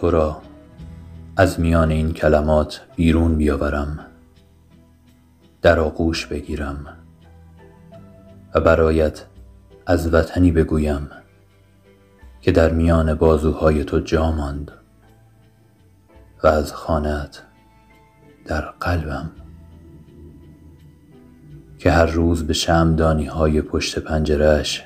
تو 0.00 0.10
را 0.10 0.42
از 1.36 1.60
میان 1.60 1.90
این 1.90 2.12
کلمات 2.12 2.80
بیرون 2.96 3.36
بیاورم. 3.36 4.06
در 5.62 5.80
آغوش 5.80 6.26
بگیرم. 6.26 6.86
و 8.54 8.60
برایت 8.60 9.24
از 9.86 10.14
وطنی 10.14 10.52
بگویم 10.52 11.10
که 12.40 12.52
در 12.52 12.72
میان 12.72 13.14
بازوهای 13.14 13.84
تو 13.84 14.00
جا 14.00 14.32
ماند 14.32 14.72
و 16.42 16.46
از 16.46 16.72
خانهت 16.72 17.42
در 18.44 18.60
قلبم. 18.60 19.30
که 21.78 21.90
هر 21.90 22.06
روز 22.06 22.46
به 22.46 22.52
شمدانی 22.52 23.26
های 23.26 23.62
پشت 23.62 23.98
پنجرش 23.98 24.84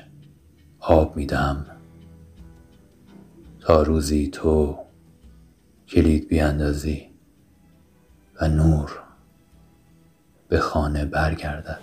آب 0.79 1.15
می 1.15 1.25
دهم 1.25 1.65
تا 3.59 3.81
روزی 3.81 4.27
تو 4.27 4.84
کلید 5.95 6.27
بیاندازی 6.27 7.09
و 8.41 8.47
نور 8.47 8.99
به 10.47 10.59
خانه 10.59 11.05
برگردد. 11.05 11.79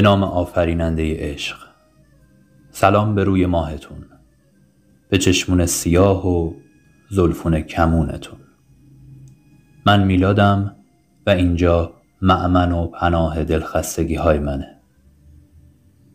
به 0.00 0.04
نام 0.04 0.24
آفریننده 0.24 1.16
عشق. 1.18 1.56
سلام 2.70 3.14
به 3.14 3.24
روی 3.24 3.46
ماهتون. 3.46 4.04
به 5.08 5.18
چشمون 5.18 5.66
سیاه 5.66 6.28
و 6.28 6.52
زلفون 7.10 7.60
کمونتون. 7.60 8.38
من 9.86 10.04
میلادم 10.04 10.76
و 11.26 11.30
اینجا 11.30 11.92
معمن 12.22 12.72
و 12.72 12.86
پناه 12.86 13.44
دلخستگی 13.44 14.14
های 14.14 14.38
منه. 14.38 14.80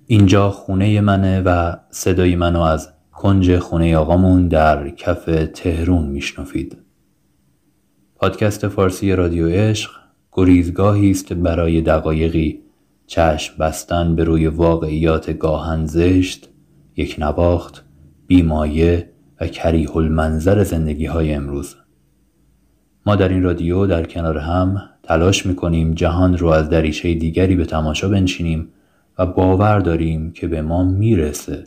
اینجا 0.07 0.49
خونه 0.51 1.01
منه 1.01 1.41
و 1.41 1.75
صدای 1.89 2.35
منو 2.35 2.61
از 2.61 2.89
کنج 3.11 3.57
خونه 3.57 3.97
آقامون 3.97 4.47
در 4.47 4.89
کف 4.89 5.25
تهرون 5.53 6.05
میشنفید 6.05 6.77
پادکست 8.15 8.67
فارسی 8.67 9.15
رادیو 9.15 9.47
عشق 9.47 9.91
گریزگاهی 10.31 11.11
است 11.11 11.33
برای 11.33 11.81
دقایقی 11.81 12.64
چشم 13.07 13.57
بستن 13.57 14.15
به 14.15 14.23
روی 14.23 14.47
واقعیات 14.47 15.37
گاهن 15.37 15.85
زشت 15.85 16.49
یک 16.95 17.15
نواخت 17.19 17.85
بیمایه 18.27 19.09
و 19.41 19.47
کریه 19.47 19.97
المنظر 19.97 20.63
زندگی 20.63 21.05
های 21.05 21.33
امروز. 21.33 21.75
ما 23.05 23.15
در 23.15 23.29
این 23.29 23.43
رادیو 23.43 23.87
در 23.87 24.03
کنار 24.05 24.37
هم 24.37 24.89
تلاش 25.03 25.45
می‌کنیم 25.45 25.93
جهان 25.93 26.37
رو 26.37 26.47
از 26.47 26.69
دریچه 26.69 27.13
دیگری 27.13 27.55
به 27.55 27.65
تماشا 27.65 28.09
بنشینیم 28.09 28.67
و 29.17 29.25
باور 29.25 29.79
داریم 29.79 30.31
که 30.31 30.47
به 30.47 30.61
ما 30.61 30.83
می‌رسه 30.83 31.63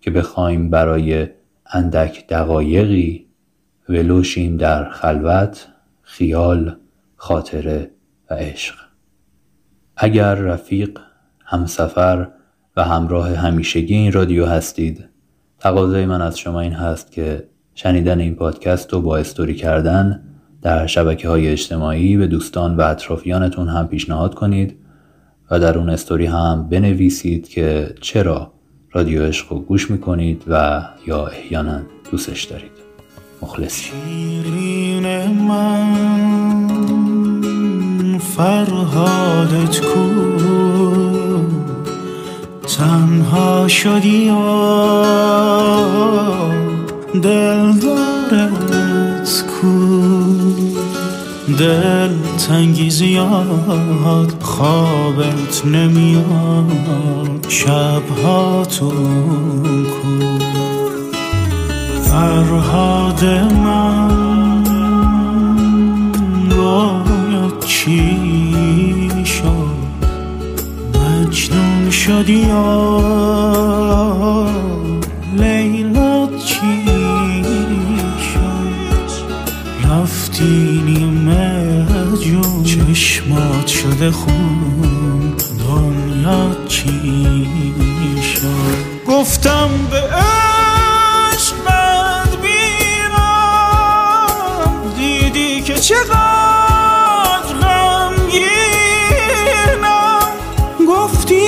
که 0.00 0.10
بخوایم 0.10 0.70
برای 0.70 1.28
اندک 1.66 2.28
دقایقی 2.28 3.26
ولوشیم 3.88 4.56
در 4.56 4.90
خلوت 4.90 5.68
خیال 6.02 6.76
خاطره 7.16 7.90
و 8.30 8.34
عشق. 8.34 8.83
اگر 9.96 10.34
رفیق 10.34 10.98
همسفر 11.44 12.28
و 12.76 12.84
همراه 12.84 13.34
همیشگی 13.34 13.94
این 13.94 14.12
رادیو 14.12 14.46
هستید 14.46 15.04
تقاضای 15.58 16.06
من 16.06 16.22
از 16.22 16.38
شما 16.38 16.60
این 16.60 16.72
هست 16.72 17.12
که 17.12 17.48
شنیدن 17.74 18.20
این 18.20 18.34
پادکست 18.34 18.92
رو 18.92 19.00
با 19.00 19.16
استوری 19.16 19.54
کردن 19.54 20.22
در 20.62 20.86
شبکه 20.86 21.28
های 21.28 21.48
اجتماعی 21.48 22.16
به 22.16 22.26
دوستان 22.26 22.76
و 22.76 22.80
اطرافیانتون 22.80 23.68
هم 23.68 23.88
پیشنهاد 23.88 24.34
کنید 24.34 24.76
و 25.50 25.60
در 25.60 25.78
اون 25.78 25.90
استوری 25.90 26.26
هم 26.26 26.68
بنویسید 26.68 27.48
که 27.48 27.94
چرا 28.00 28.52
رادیو 28.92 29.22
عشق 29.22 29.52
رو 29.52 29.58
گوش 29.58 29.90
می‌کنید 29.90 30.42
و 30.48 30.82
یا 31.06 31.26
احیانا 31.26 31.80
دوستش 32.10 32.44
دارید. 32.44 32.70
مخلصی 33.42 33.90
فرهادت 38.36 39.80
کو 39.80 40.06
تنها 42.78 43.68
شدی 43.68 44.30
و 44.30 44.34
دلدارت 47.22 48.64
کو 49.46 49.78
دل 51.58 52.14
تنگی 52.48 52.90
زیاد 52.90 54.42
خوابت 54.42 55.66
نمیاد. 55.66 57.46
شبهاتون 57.48 58.94
کو 59.84 60.08
فرهاد 62.02 63.24
من 63.64 64.24
شد؟ 67.84 69.74
مجنون 70.94 71.90
شدی 71.90 72.32
یا 72.32 73.00
لیلا 75.36 76.28
چی 76.46 76.84
شد؟ 78.32 79.10
رفتی 79.84 80.82
نیمه 80.84 81.86
جون. 82.20 82.64
چشمات 82.64 83.66
شده 83.66 84.10
خون. 84.10 85.34
دنیا 85.58 86.56
چی 86.68 87.46
شد؟ 88.22 89.08
گفتم 89.08 89.68
به 89.90 89.96
عشق 89.96 91.54
بد 91.66 92.28
دیدی 94.98 95.60
که 95.60 95.74
چقدر 95.74 96.43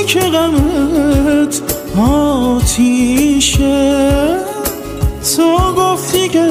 که 0.06 0.20
غمت 0.20 1.60
آتیشه. 1.98 3.16
تو 5.36 5.74
گفتی 5.74 6.28
که 6.28 6.48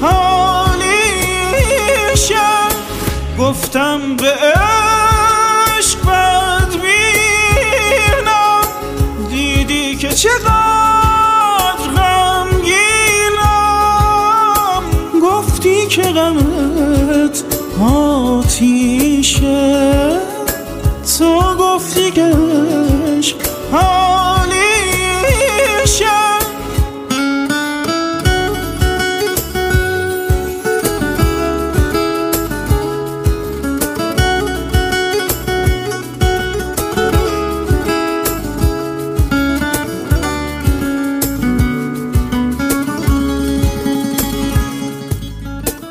حالیشه. 0.00 0.88
گفتم 3.38 4.16
به 4.16 4.30
عشق 4.30 5.98
بد 6.06 6.72
دیدی 9.30 9.96
که 9.96 10.08
چقدر 10.08 10.57
آتیشه. 18.58 20.18
تو 21.18 21.56
گفتی 21.58 22.10
که 22.10 22.32
حالیشه 23.72 24.88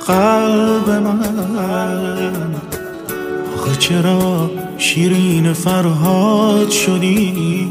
قلب 0.07 0.89
من 0.89 2.16
چرا 3.79 4.51
شیرین 4.77 5.53
فرهاد 5.53 6.69
شدی؟ 6.69 7.67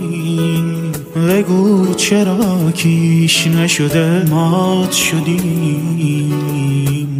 بگو 1.28 1.94
چرا 1.94 2.70
کیش 2.74 3.46
نشده 3.46 4.26
مات 4.30 4.92
شدی؟ 4.92 6.28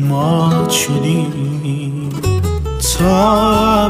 مات 0.09 0.71
شدی؟ 0.71 1.27
تا 2.99 3.89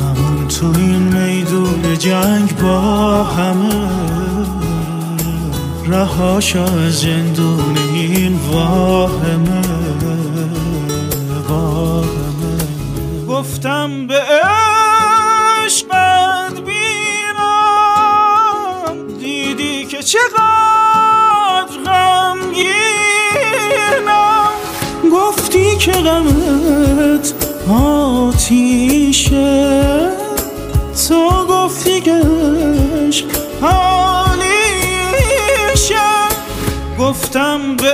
نمون 0.00 0.48
تو 0.48 0.66
این 0.78 1.02
میدون 1.02 1.98
جنگ 1.98 2.56
با 2.62 3.22
همه. 3.24 3.88
رهاش 5.86 6.56
از 6.56 7.00
زندون 7.00 7.76
این 7.94 8.32
واهمه 8.32 8.44
واهمه. 8.52 9.93
گفتم 13.44 14.06
به 14.06 14.20
عشقت 15.64 16.60
بینم 16.60 17.36
دیدی 19.20 19.86
که 19.86 20.02
چقدر 20.02 21.76
غمگینم. 21.86 22.64
گفتی 25.12 25.76
که 25.76 25.92
غمت 25.92 27.34
آتیشه. 27.70 29.74
تو 31.08 31.46
گفتی 31.46 32.00
که 32.00 32.22
عشق 33.06 33.26
گفتم 36.98 37.76
به 37.76 37.92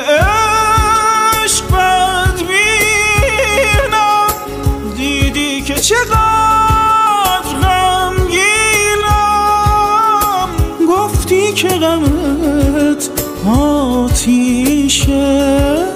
آتیشه 14.91 15.87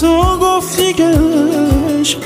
تو 0.00 0.38
گفتی 0.42 0.92
که 0.92 1.04
عشق 2.00 2.18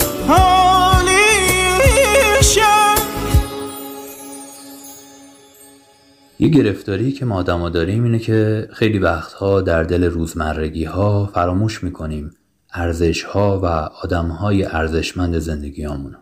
یه 6.38 6.48
گرفتاری 6.48 7.12
که 7.12 7.24
ما 7.24 7.36
آدما 7.36 7.68
داریم 7.68 8.04
اینه 8.04 8.18
که 8.18 8.68
خیلی 8.72 8.98
وقتها 8.98 9.60
در 9.60 9.82
دل 9.82 10.04
روزمرگی 10.04 10.84
ها 10.84 11.26
فراموش 11.26 11.84
می‌کنیم 11.84 12.30
ارزش 12.72 13.22
ها 13.22 13.60
و 13.60 13.66
آدم 14.04 14.28
های 14.28 14.64
ارزشمند 14.64 15.38
زندگی 15.38 15.84
همونو. 15.84 16.18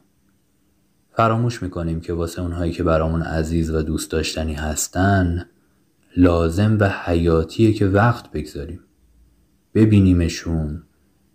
فراموش 1.13 1.63
می‌کنیم 1.63 2.01
که 2.01 2.13
واسه 2.13 2.43
اونهایی 2.43 2.73
که 2.73 2.83
برامون 2.83 3.23
عزیز 3.23 3.71
و 3.71 3.83
دوست 3.83 4.11
داشتنی 4.11 4.55
هستن 4.55 5.47
لازم 6.17 6.77
و 6.81 6.89
حیاتیه 7.05 7.73
که 7.73 7.87
وقت 7.87 8.31
بگذاریم 8.31 8.81
ببینیمشون 9.79 10.83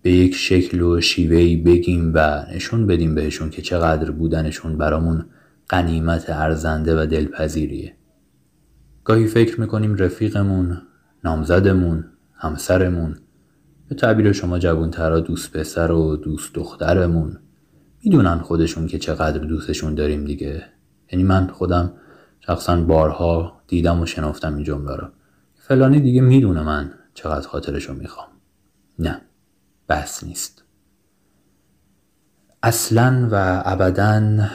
به 0.01 0.11
یک 0.11 0.35
شکل 0.35 0.81
و 0.81 1.01
شیوهی 1.01 1.57
بگیم 1.57 2.11
و 2.15 2.45
نشون 2.55 2.87
بدیم 2.87 3.15
بهشون 3.15 3.49
که 3.49 3.61
چقدر 3.61 4.11
بودنشون 4.11 4.77
برامون 4.77 5.25
قنیمت 5.69 6.29
ارزنده 6.29 7.01
و 7.01 7.05
دلپذیریه. 7.05 7.95
گاهی 9.03 9.27
فکر 9.27 9.61
می‌کنیم 9.61 9.95
رفیقمون، 9.95 10.81
نامزدمون، 11.23 12.05
همسرمون 12.33 13.15
به 13.89 13.95
تعبیر 13.95 14.31
شما 14.31 14.59
جوانترا 14.59 15.19
دوست 15.19 15.57
پسر 15.57 15.91
و 15.91 16.15
دوست 16.15 16.55
دخترمون 16.55 17.39
می‌دونن 18.03 18.37
خودشون 18.39 18.87
که 18.87 18.99
چقدر 18.99 19.39
دوستشون 19.39 19.95
داریم 19.95 20.25
دیگه. 20.25 20.63
یعنی 21.11 21.23
من 21.23 21.47
خودم 21.47 21.93
شخصا 22.39 22.81
بارها 22.81 23.61
دیدم 23.67 24.01
و 24.01 24.05
شنفتم 24.05 24.55
این 24.55 24.63
جمله 24.63 24.95
رو. 24.95 25.07
فلانی 25.55 25.99
دیگه 25.99 26.21
می‌دونه 26.21 26.63
من 26.63 26.91
چقدر 27.13 27.47
خاطرشو 27.47 27.93
می‌خوام. 27.93 28.32
نه 28.99 29.21
بحث 29.87 30.23
نیست. 30.23 30.63
اصلا 32.63 33.27
و 33.31 33.61
ابدا 33.65 34.47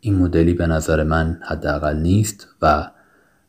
این 0.00 0.14
مدلی 0.14 0.54
به 0.54 0.66
نظر 0.66 1.02
من 1.02 1.40
حداقل 1.42 1.96
نیست 1.96 2.48
و 2.62 2.90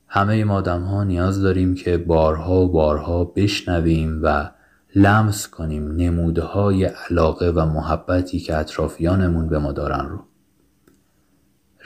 همه 0.08 0.44
ما 0.44 0.56
آدم 0.56 0.82
ها 0.82 1.04
نیاز 1.04 1.42
داریم 1.42 1.76
که 1.76 1.98
بارها 1.98 2.62
و 2.62 2.72
بارها 2.72 3.24
بشنویم 3.24 4.20
و 4.24 4.52
لمس 4.96 5.48
کنیم 5.48 5.92
نموده 5.92 6.42
های 6.42 6.86
علاقه 6.86 7.50
و 7.50 7.66
محبتی 7.66 8.40
که 8.40 8.56
اطرافیانمون 8.56 9.50
به 9.50 9.60
ما 9.60 9.72
دارن 9.72 10.06
رو. 10.10 10.20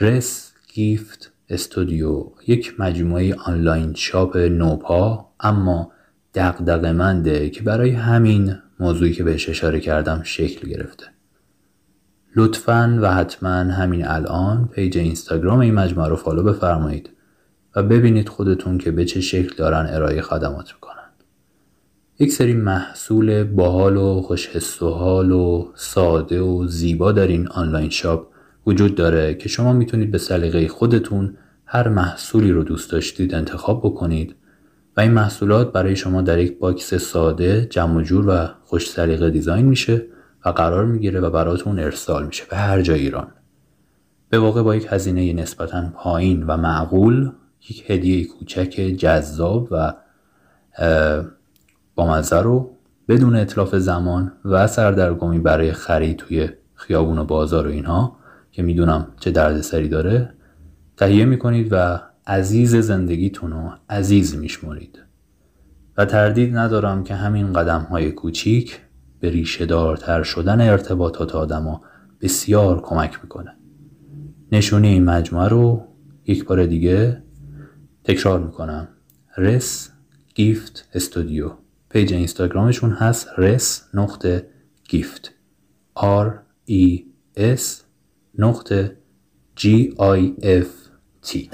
رس 0.00 0.52
گیفت 0.74 1.32
استودیو 1.48 2.26
یک 2.46 2.80
مجموعه 2.80 3.34
آنلاین 3.34 3.94
شاپ 3.94 4.36
نوپا 4.36 5.28
اما 5.40 5.92
دغدغه‌منده 6.34 7.50
که 7.50 7.62
برای 7.62 7.90
همین 7.90 8.56
موضوعی 8.80 9.12
که 9.12 9.24
بهش 9.24 9.48
اشاره 9.48 9.80
کردم 9.80 10.20
شکل 10.24 10.68
گرفته. 10.68 11.04
لطفا 12.36 12.98
و 13.02 13.14
حتما 13.14 13.50
همین 13.50 14.06
الان 14.06 14.68
page 14.72 14.98
اینستاگرام 14.98 15.58
این 15.58 15.74
مجموعه 15.74 16.08
رو 16.08 16.16
follow 16.16 16.42
بفرمایید 16.42 17.10
و 17.76 17.82
ببینید 17.82 18.28
خودتون 18.28 18.78
که 18.78 18.90
به 18.90 19.04
چه 19.04 19.20
شکل 19.20 19.56
دارن 19.56 19.86
ارائه 19.90 20.22
خدمات 20.22 20.72
می‌کنن. 20.74 20.94
یک 22.18 22.32
سری 22.32 22.54
محصول 22.54 23.44
باحال 23.44 23.96
و 23.96 24.22
خوش 24.22 24.82
و 24.82 24.90
حال 24.90 25.32
و 25.32 25.72
ساده 25.74 26.40
و 26.40 26.66
زیبا 26.66 27.12
در 27.12 27.26
این 27.26 27.48
online 27.48 27.90
shop 27.90 28.26
وجود 28.66 28.94
داره 28.94 29.34
که 29.34 29.48
شما 29.48 29.72
می‌تونید 29.72 30.10
به 30.10 30.18
سلیقه 30.18 30.68
خودتون 30.68 31.36
هر 31.66 31.88
محصولی 31.88 32.52
رو 32.52 32.64
دوست 32.64 32.92
داشتید 32.92 33.34
انتخاب 33.34 33.80
بکنید 33.80 34.34
و 34.96 35.00
این 35.00 35.12
محصولات 35.12 35.72
برای 35.72 35.96
شما 35.96 36.22
در 36.22 36.38
یک 36.38 36.58
box 36.58 36.94
ساده 36.94 37.66
جمع 37.66 38.02
جور 38.02 38.28
و 38.28 38.48
خوش 38.64 38.90
سلیقه 38.90 39.30
design 39.30 39.66
میشه 39.66 40.06
و 40.44 40.48
قرار 40.48 40.84
می‌گیره 40.84 41.20
و 41.20 41.30
براتون 41.30 41.78
ارسال 41.78 42.26
میشه 42.26 42.44
به 42.50 42.56
هر 42.56 42.82
جای 42.82 43.00
ایران. 43.00 43.28
به 44.28 44.38
واقع 44.38 44.62
با 44.62 44.76
یک 44.76 44.86
هزینه 44.90 45.32
نسبتا 45.32 45.90
پایین 45.94 46.42
و 46.42 46.56
معقول 46.56 47.30
یک 47.70 47.90
هدیه 47.90 48.26
کوچک 48.26 48.70
جذاب 48.98 49.68
و 49.70 49.92
با 51.94 52.20
رو 52.32 52.70
بدون 53.08 53.36
اتلاف 53.36 53.74
زمان 53.74 54.32
و 54.44 54.66
سردرگمی 54.66 55.38
برای 55.38 55.72
خرید 55.72 56.16
توی 56.16 56.48
خیابون 56.74 57.18
و 57.18 57.24
بازار 57.24 57.66
و 57.66 57.70
اینها 57.70 58.16
که 58.52 58.62
می‌دونم 58.62 59.06
چه 59.20 59.30
دردسری 59.30 59.88
داره 59.88 60.34
تهیه 60.96 61.24
می‌کنید 61.24 61.68
و 61.70 62.00
عزیز 62.26 62.76
زندگیتون 62.76 63.50
رو 63.50 63.72
عزیز 63.88 64.36
میشمرید. 64.36 64.98
و 65.96 66.04
تردید 66.04 66.56
ندارم 66.56 67.04
که 67.04 67.14
همین 67.14 67.52
قدم 67.52 67.80
های 67.80 68.12
کوچیک 68.12 68.80
به 69.20 69.30
ریشه 69.30 69.66
دارتر 69.66 70.22
شدن 70.22 70.60
ارتباطات 70.60 71.34
آدما 71.34 71.82
بسیار 72.20 72.80
کمک 72.80 73.18
می‌کنه. 73.22 73.56
نشونی 74.52 74.88
این 74.88 75.04
مجموعه 75.04 75.48
رو 75.48 75.84
یک 76.26 76.44
بار 76.44 76.66
دیگه 76.66 77.22
تکرار 78.04 78.40
می‌کنم. 78.40 78.88
رس 79.36 79.90
گیفت 80.34 80.88
استودیو. 80.94 81.50
پیج 81.88 82.12
اینستاگرامشون 82.12 82.90
هست 82.90 83.28
رس 83.38 83.88
نقطه 83.94 84.46
گیفت. 84.88 85.34
R 85.96 86.30
E 86.70 87.00
S 87.36 87.62
نقطه 88.38 88.96
G 89.58 89.64
I 89.98 90.42
F 90.42 90.83
T 91.24 91.48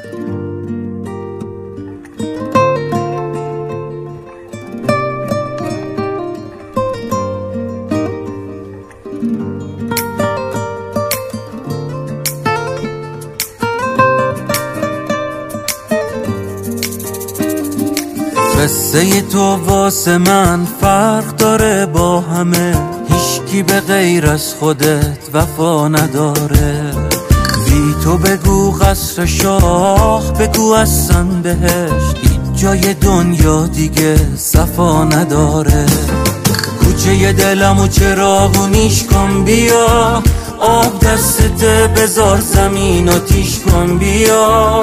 قصه 18.60 19.22
تو 19.22 19.56
واسه 19.56 20.18
من 20.18 20.64
فرق 20.80 21.36
داره 21.36 21.86
با 21.86 22.20
همه. 22.20 22.74
هیچکی 23.08 23.62
به 23.62 23.80
غیر 23.80 24.26
از 24.26 24.54
خودت 24.54 25.18
وفا 25.34 25.88
نداره. 25.88 27.09
تو 28.04 28.16
بگو 28.16 28.70
قصر 28.70 29.26
شاه 29.26 30.32
بگو 30.32 30.72
اصلا 30.72 31.22
بهش. 31.22 32.02
هیچ 32.22 32.62
جای 32.62 32.94
دنیا 32.94 33.66
دیگه 33.66 34.16
صفا 34.36 35.04
نداره. 35.04 35.86
کوچه 36.80 37.32
دلم 37.32 37.80
و 37.80 37.88
چراغونیش 37.88 39.04
کن 39.04 39.44
بیا. 39.44 40.22
آب 40.60 40.98
دستت 40.98 41.64
بزار 41.96 42.40
زمین 42.40 43.08
و 43.08 43.18
تیش 43.18 43.58
کن 43.58 43.98
بیا. 43.98 44.80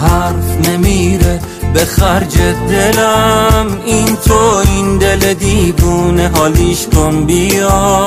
حرف 0.00 0.68
نمیره 0.68 1.40
به 1.74 1.84
خرج 1.84 2.38
دلم. 2.68 3.66
این 3.84 4.16
تو 4.16 4.62
این 4.66 4.98
دل 4.98 5.34
دیوونه 5.34 6.30
حالیش 6.34 6.86
کن 6.86 7.24
بیا. 7.24 8.06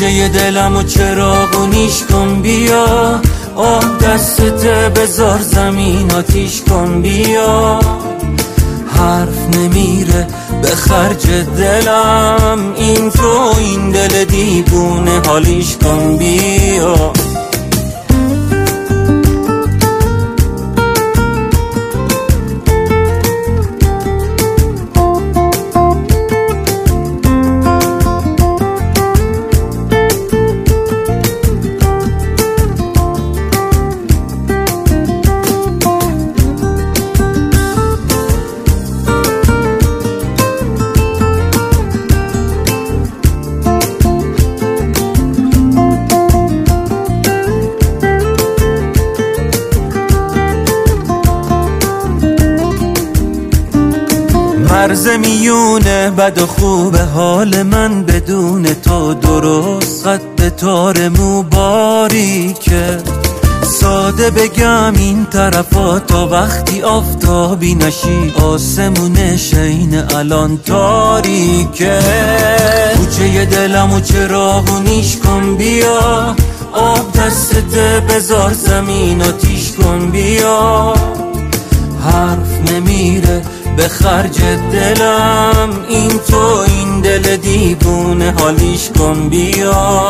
کوچه 0.00 0.28
دلم 0.28 0.76
و 0.76 0.82
چراغونیش 0.82 2.02
کن 2.10 2.42
بیا. 2.42 3.20
آه 3.56 3.84
دستت 3.98 4.66
بزار 4.98 5.38
زمین 5.38 6.12
آتیش 6.12 6.62
کن 6.62 7.02
بیا. 7.02 7.80
حرف 8.96 9.56
نمیره 9.56 10.26
به 10.62 10.68
خرج 10.68 11.26
دلم. 11.58 12.72
این 12.76 13.10
تو 13.10 13.54
این 13.58 13.90
دل 13.90 14.24
دیوونه 14.24 15.20
حالیش 15.26 15.76
کن 15.76 16.16
بیا. 16.16 17.12
بد 56.20 56.38
و 56.38 56.46
خوب 56.46 56.96
حال 56.96 57.62
من 57.62 58.04
بدون 58.04 58.62
تو 58.62 59.14
درست 59.14 60.04
خط 60.06 60.56
تار 60.56 61.08
مو 61.08 61.42
باریکه 61.42 62.98
ساده 63.62 64.30
بگم 64.30 64.92
این 64.96 65.26
طرفا 65.26 65.98
تا 65.98 66.28
وقتی 66.28 66.82
آفتابی 66.82 67.74
نشی 67.74 68.32
آسمون 68.42 69.36
شین 69.36 69.94
الان 70.14 70.58
تاریکه 70.58 71.98
کوچه 72.96 73.44
دلم 73.44 73.92
و 73.92 74.00
چراغونیش 74.00 75.16
کن 75.16 75.56
بیا 75.56 76.36
آب 76.72 77.12
دستت 77.12 78.02
بزار 78.08 78.52
زمین 78.52 79.22
آتیش 79.22 79.72
کن 79.72 80.10
بیا. 80.10 80.94
حرف 82.04 82.72
نمیره. 82.72 83.42
به 83.76 83.88
خرج 83.88 84.40
دلم 84.72 85.68
این 85.88 86.08
تو 86.08 86.64
این 86.66 87.00
دل 87.00 87.36
دیوونه 87.36 88.34
حالیش 88.38 88.90
کن 88.98 89.28
بیا. 89.28 90.08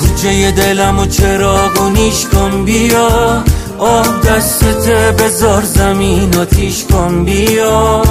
کوچه 0.00 0.50
دلم 0.50 0.98
و 0.98 1.06
چراغونیش 1.06 2.26
کن 2.26 2.64
بیا. 2.64 3.44
آب 3.78 4.26
دستت 4.26 4.88
بزار 5.22 5.62
زمین 5.62 6.36
آتیش 6.36 6.84
کن 6.84 7.24
بیا. 7.24 8.02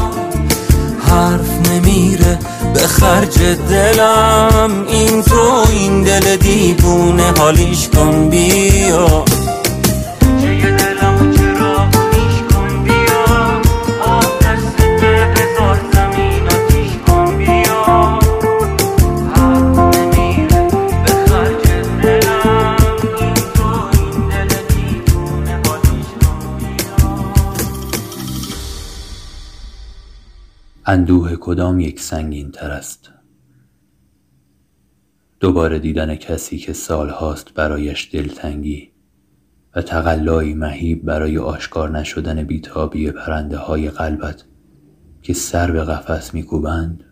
حرف 1.00 1.70
نمیره 1.72 2.40
به 2.74 2.80
خرج 2.80 3.40
دلم 3.70 4.86
این 4.88 5.24
تو 5.24 5.66
این 5.70 6.04
دل 6.04 6.36
دیوونه 6.36 7.34
حالیش 7.38 7.88
کن 7.88 8.30
بیا. 8.30 9.26
اندوه 30.92 31.36
کدام 31.36 31.80
یک 31.80 32.00
سنگین 32.00 32.52
تر 32.52 32.72
است؟ 32.72 33.12
دوباره 35.40 35.80
دیدن 35.80 36.16
کسی 36.16 36.58
که 36.58 36.74
سالهاست 36.74 37.54
برایش 37.54 38.10
دلتنگی 38.14 38.92
و 39.76 39.82
تقلایی 39.82 40.54
مهیب 40.54 41.06
برای 41.06 41.38
آشکار 41.38 42.00
نشدن 42.00 42.44
بیتابی 42.44 43.12
پرنده 43.12 43.58
های 43.58 43.90
قلبت 43.90 44.46
که 45.22 45.34
سر 45.34 45.72
به 45.72 45.84
قفس 45.84 46.34
میکوبند؟ 46.34 47.04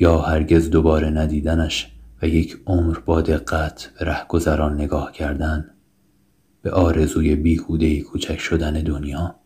یا 0.00 0.18
هرگز 0.18 0.70
دوباره 0.70 1.10
ندیدنش 1.10 1.92
و 2.22 2.26
یک 2.28 2.58
عمر 2.66 2.98
با 2.98 3.20
دقت 3.20 3.90
به 3.98 4.04
رهگذران 4.04 4.74
نگاه 4.74 5.12
کردن 5.12 5.70
به 6.62 6.70
آرزوی 6.70 7.36
بیهوده 7.36 8.00
کوچک 8.00 8.38
شدن 8.38 8.72
دنیا؟ 8.72 9.40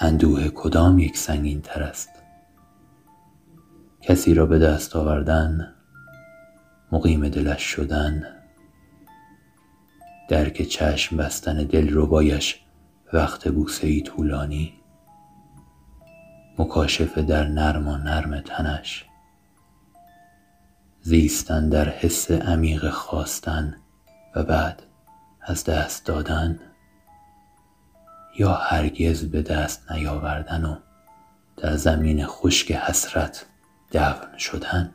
اندوه 0.00 0.48
کدام 0.48 0.98
یک 0.98 1.16
سنگین 1.16 1.60
تر 1.60 1.82
است؟ 1.82 2.08
کسی 4.00 4.34
را 4.34 4.46
به 4.46 4.58
دست 4.58 4.96
آوردن 4.96 5.74
مقیم 6.92 7.28
دلش 7.28 7.62
شدن 7.62 8.22
درک 10.28 10.62
چشم 10.62 11.16
بستن 11.16 11.56
دل 11.56 11.88
ربایش 11.92 12.60
وقت 13.12 13.48
بوسه 13.48 13.86
ای 13.86 14.02
طولانی 14.02 14.74
مکاشفه 16.58 17.22
در 17.22 17.48
نرم 17.48 17.88
و 17.88 17.96
نرم 17.96 18.40
تنش 18.40 19.04
زیستن 21.02 21.68
در 21.68 21.88
حس 21.88 22.30
عمیق 22.30 22.90
خواستن 22.90 23.76
و 24.34 24.42
بعد 24.42 24.82
از 25.42 25.64
دست 25.64 26.06
دادن؟ 26.06 26.60
یا 28.36 28.52
هرگز 28.52 29.24
به 29.24 29.42
دست 29.42 29.92
نیاوردن 29.92 30.64
و 30.64 30.76
در 31.56 31.76
زمین 31.76 32.26
خشک 32.26 32.72
حسرت 32.72 33.46
دفن 33.92 34.38
شدن؟ 34.38 34.94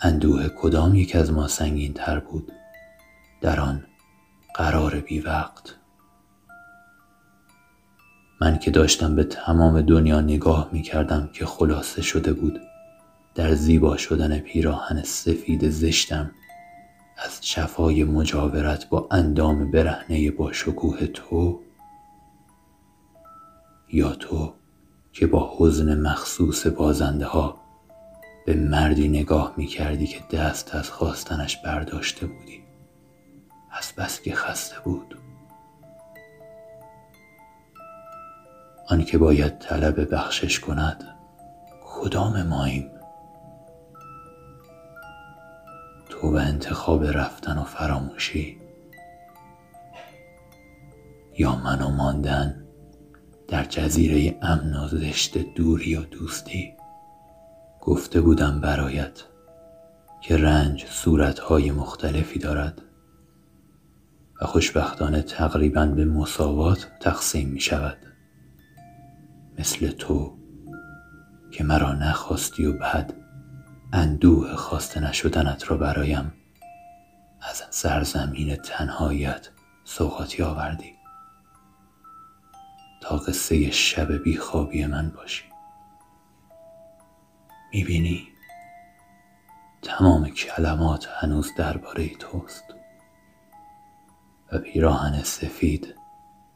اندوه 0.00 0.48
کدام 0.48 0.94
یک 0.94 1.16
از 1.16 1.32
ما 1.32 1.48
سنگین 1.48 1.92
تر 1.92 2.20
بود 2.20 2.52
در 3.40 3.60
آن 3.60 3.86
قرار 4.54 5.00
بی 5.00 5.20
وقت؟ 5.20 5.74
من 8.40 8.58
که 8.58 8.70
داشتم 8.70 9.16
به 9.16 9.24
تمام 9.24 9.80
دنیا 9.80 10.20
نگاه 10.20 10.68
می 10.72 10.82
کردم 10.82 11.30
که 11.32 11.46
خلاصه 11.46 12.02
شده 12.02 12.32
بود. 12.32 12.60
در 13.34 13.54
زیبا 13.54 13.96
شدن 13.96 14.38
پیراهن 14.38 15.02
سفید 15.02 15.70
زشتم 15.70 16.30
از 17.24 17.38
شفای 17.46 18.04
مجاورت 18.04 18.88
با 18.88 19.08
اندام 19.10 19.70
برهنه 19.70 20.30
با 20.30 20.52
شکوه 20.52 21.06
تو 21.06 21.60
یا 23.92 24.12
تو 24.12 24.54
که 25.12 25.26
با 25.26 25.54
حزن 25.58 26.00
مخصوص 26.00 26.66
بازنده 26.66 27.26
ها 27.26 27.60
به 28.46 28.54
مردی 28.54 29.08
نگاه 29.08 29.54
می 29.56 29.66
کردی 29.66 30.06
که 30.06 30.20
دست 30.36 30.74
از 30.74 30.90
خواستنش 30.90 31.56
برداشته 31.56 32.26
بودی 32.26 32.62
از 33.70 33.92
بس 33.98 34.20
که 34.20 34.34
خسته 34.34 34.76
بود. 34.84 35.18
آن 38.88 39.04
که 39.04 39.18
باید 39.18 39.58
طلب 39.58 40.14
بخشش 40.14 40.60
کند 40.60 41.04
کدام 41.84 42.42
ماییم 42.42 42.90
تو 46.20 46.28
و 46.28 46.36
انتخاب 46.36 47.04
رفتن 47.04 47.58
و 47.58 47.64
فراموشی. 47.64 48.60
یا 51.38 51.56
من 51.56 51.82
و 51.82 51.88
ماندن 51.88 52.64
در 53.48 53.64
جزیره 53.64 54.38
امن 54.42 54.76
و 54.76 54.88
زشت 54.88 55.38
دوری 55.38 55.96
و 55.96 56.02
دوستی. 56.02 56.74
گفته 57.80 58.20
بودم 58.20 58.60
برایت 58.60 59.22
که 60.20 60.36
رنج 60.36 60.84
صورتهای 60.84 61.70
مختلفی 61.70 62.38
دارد 62.38 62.82
و 64.42 64.46
خوشبختانه 64.46 65.22
تقریبا 65.22 65.86
به 65.86 66.04
مساوات 66.04 66.88
تقسیم 67.00 67.48
می 67.48 67.60
شود 67.60 67.98
مثل 69.58 69.90
تو 69.90 70.38
که 71.50 71.64
مرا 71.64 71.92
نخواستی 71.92 72.66
و 72.66 72.78
بعد 72.78 73.19
اندوه 73.92 74.56
خواسته 74.56 75.00
نشدنت 75.00 75.70
را 75.70 75.76
برایم. 75.76 76.32
از 77.40 77.62
سرزمین 77.70 78.56
تنهایت 78.56 79.48
سوقاتی 79.84 80.42
آوردی. 80.42 80.94
تا 83.02 83.16
قصه 83.16 83.70
شب 83.70 84.12
بیخوابی 84.12 84.86
من 84.86 85.10
باشی. 85.10 85.44
می‌بینی 87.72 88.28
تمام 89.82 90.28
کلمات 90.28 91.08
هنوز 91.20 91.54
درباره 91.56 92.08
توست. 92.08 92.64
و 94.52 94.58
پیراهن 94.58 95.22
سفید 95.22 95.94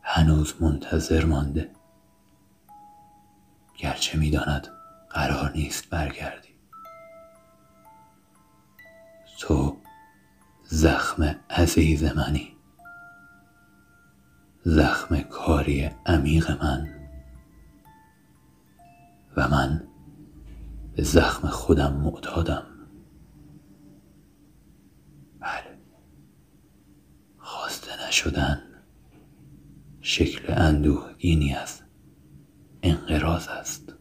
هنوز 0.03 0.63
منتظر 0.63 1.25
مانده. 1.25 1.71
گرچه 3.79 4.19
می‌داند 4.19 4.69
قرار 5.11 5.53
نیست 5.53 5.91
برگردی 5.91 6.44
تو 9.39 9.77
زخم 10.65 11.37
عزیز 11.51 12.05
منی. 12.05 12.57
زخم 14.65 15.21
کاری 15.21 15.91
عمیق 16.07 16.65
من. 16.65 16.89
و 19.37 19.49
من 19.49 19.89
به 20.97 21.03
زخم 21.03 21.49
خودم 21.49 21.93
معتادم. 21.93 22.67
بله. 25.41 25.79
خواسته 27.39 28.09
نشدن 28.09 28.63
شکل 30.01 30.53
اندوهگینی 30.57 31.55
از 31.55 31.81
انقراض 32.83 33.49
است. 33.49 33.95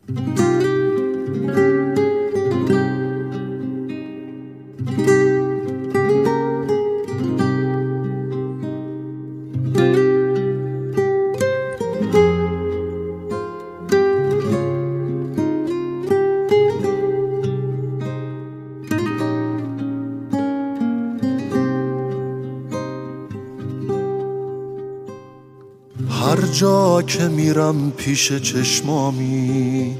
جا 26.53 27.01
که 27.01 27.27
میرم 27.27 27.91
پیش 27.98 28.33
چشمامی 28.33 29.95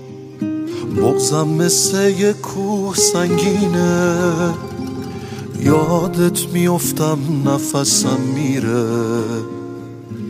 بغزم 0.98 1.48
مثل 1.48 2.10
یه 2.20 2.34
کوه 2.34 2.96
سنگینه. 2.96 4.54
یادت 5.60 6.48
میفتم 6.54 7.18
نفسم 7.46 8.20
میره. 8.36 8.86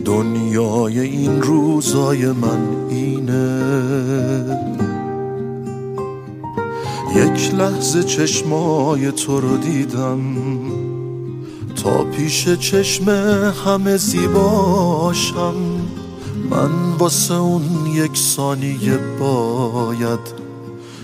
دنیای 0.04 1.00
این 1.00 1.42
روزای 1.42 2.26
من 2.26 2.88
اینه. 2.88 3.60
یک 7.16 7.54
لحظه 7.54 8.02
چشمای 8.02 9.12
تو 9.12 9.40
رو 9.40 9.56
دیدم. 9.56 10.20
تا 11.82 12.04
پیش 12.04 12.48
چشم 12.48 13.08
همه 13.66 13.96
زیباشم. 13.96 15.73
من 16.54 16.96
واسه 16.98 17.34
اون 17.34 17.86
یک 17.86 18.16
ثانیه 18.16 18.98
باید 19.20 20.44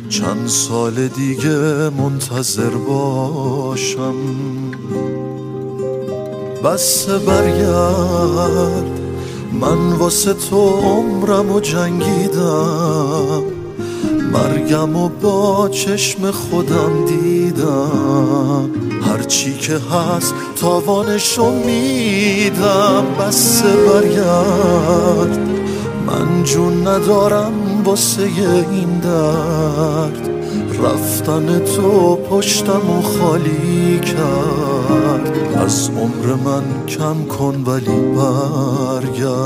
چند 0.08 0.46
سال 0.46 1.08
دیگه 1.08 1.90
منتظر 1.90 2.70
باشم. 2.70 4.14
بس 6.64 7.08
برگرد 7.08 9.00
من 9.60 9.92
واسه 9.92 10.32
تو 10.32 10.68
عمرم 10.68 11.52
و 11.52 11.60
جنگیدم. 11.60 13.42
مرگم 14.32 14.96
و 14.96 15.08
با 15.08 15.68
چشم 15.68 16.30
خودم 16.30 17.04
دیدم. 17.06 18.89
هرچی 19.10 19.54
که 19.54 19.72
هست 19.74 20.34
تاوانشو 20.56 21.50
میدم 21.50 23.04
بس 23.20 23.62
برگرد 23.62 25.38
من 26.06 26.44
جون 26.44 26.86
ندارم 26.86 27.52
واسه 27.84 28.22
این 28.70 28.98
درد. 28.98 30.30
رفتن 30.84 31.58
تو 31.58 32.16
پشتم 32.16 32.90
و 32.90 33.02
خالی 33.02 33.98
کرد. 33.98 35.38
از 35.56 35.90
عمر 35.90 36.34
من 36.44 36.86
کم 36.86 37.24
کن 37.24 37.64
ولی 37.66 38.00
برگرد. 38.96 39.40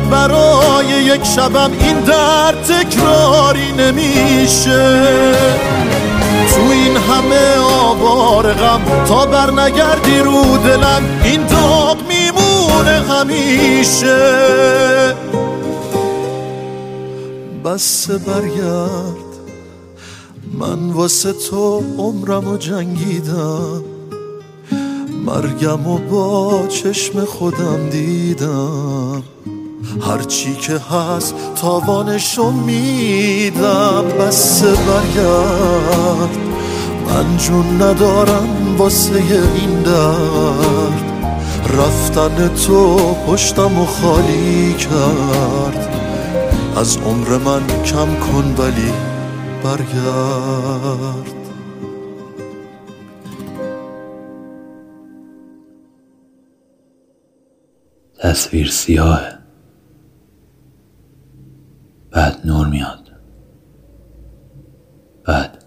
برای 0.00 0.86
یک 0.86 1.24
شبم 1.24 1.70
این 1.80 2.00
درد 2.00 2.62
تکراری 2.62 3.72
نمیشه. 3.72 5.02
تو 6.54 6.60
این 6.70 6.96
همه 6.96 7.56
آوار 7.58 8.52
غم 8.52 9.04
تا 9.08 9.26
بر 9.26 9.50
نگردی 9.50 10.18
رو 10.18 10.58
دلم 10.64 11.02
این 11.24 11.46
داغ 11.46 11.96
میمونه 12.08 13.02
همیشه. 13.08 14.34
بس 17.64 18.10
برگرد. 18.10 19.24
من 20.58 20.90
واسه 20.90 21.32
تو 21.32 21.82
عمرم 21.98 22.48
و 22.48 22.56
جنگیدم. 22.56 23.84
مرگم 25.26 25.86
و 25.86 25.98
با 25.98 26.66
چشم 26.66 27.24
خودم 27.24 27.88
دیدم. 27.90 29.22
هرچی 30.06 30.54
که 30.54 30.78
هست 30.78 31.34
تاوانشو 31.56 32.50
میدم 32.50 34.04
بس 34.20 34.62
برگرد. 34.62 36.36
من 37.06 37.36
جون 37.36 37.82
ندارم 37.82 38.76
واسه 38.78 39.14
این 39.54 39.82
درد. 39.82 41.02
رفتن 41.78 42.48
تو 42.48 42.96
پشتم 43.26 43.78
و 43.78 43.86
خالی 43.86 44.74
کرد. 44.74 45.88
از 46.76 46.96
عمر 46.96 47.28
من 47.38 47.66
کم 47.84 48.14
کن 48.14 48.54
ولی 48.58 48.92
برگرد. 49.64 51.34
تصویر 58.18 58.70
سیاهه. 58.70 59.43
بعد 62.14 62.46
نور 62.46 62.66
میاد. 62.66 63.10
بعد 65.24 65.64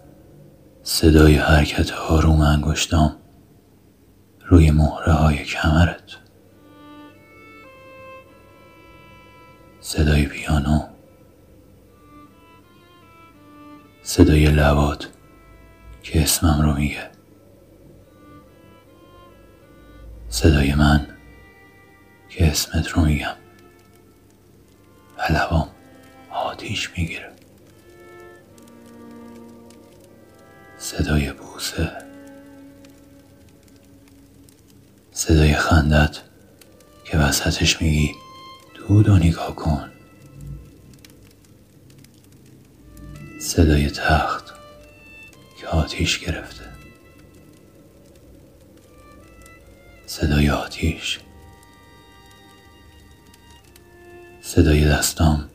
صدای 0.82 1.34
حرکت 1.34 1.92
آروم 1.92 2.40
انگشتام 2.40 3.16
روی 4.46 4.70
مهره 4.70 5.12
های 5.12 5.44
کمرت. 5.44 6.16
صدای 9.80 10.26
پیانو. 10.26 10.80
صدای 14.02 14.46
لبات 14.46 15.08
که 16.02 16.22
اسمم 16.22 16.60
رو 16.62 16.74
میگه. 16.74 17.10
صدای 20.28 20.74
من 20.74 21.06
که 22.28 22.46
اسمت 22.46 22.88
رو 22.88 23.04
میگم. 23.04 23.34
و 25.18 25.77
آتیش 26.38 26.90
می‌گیره. 26.96 27.32
صدای 30.78 31.32
بوسه. 31.32 31.92
صدای 35.12 35.54
خندت 35.54 36.18
که 37.04 37.18
وسطش 37.18 37.82
میگی 37.82 38.14
دود 38.74 39.08
و 39.08 39.16
نگاه 39.16 39.56
کن. 39.56 39.90
صدای 43.40 43.90
تخت 43.90 44.54
که 45.60 45.66
آتیش 45.66 46.18
گرفته. 46.18 46.64
صدای 50.06 50.50
آتیش. 50.50 51.20
صدای 54.42 54.84
دستام 54.84 55.50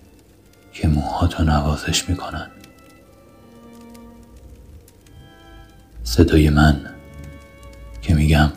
که 0.74 0.88
موهاتو 0.88 1.44
نوازش 1.44 2.10
می‌کنن. 2.10 2.52
صدای 6.04 6.50
من 6.50 6.82
که 8.02 8.14
میگم 8.14 8.50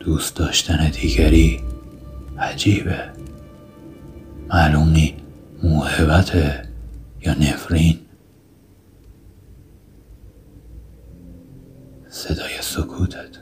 دوست 0.00 0.36
داشتن 0.36 0.90
دیگری 0.90 1.62
عجیبه. 2.38 3.10
معلوم 4.48 4.90
نی 4.90 5.16
موهبته 5.62 6.68
یا 7.20 7.34
نفرین. 7.34 7.98
صدای 12.08 12.62
سکوتت. 12.62 13.38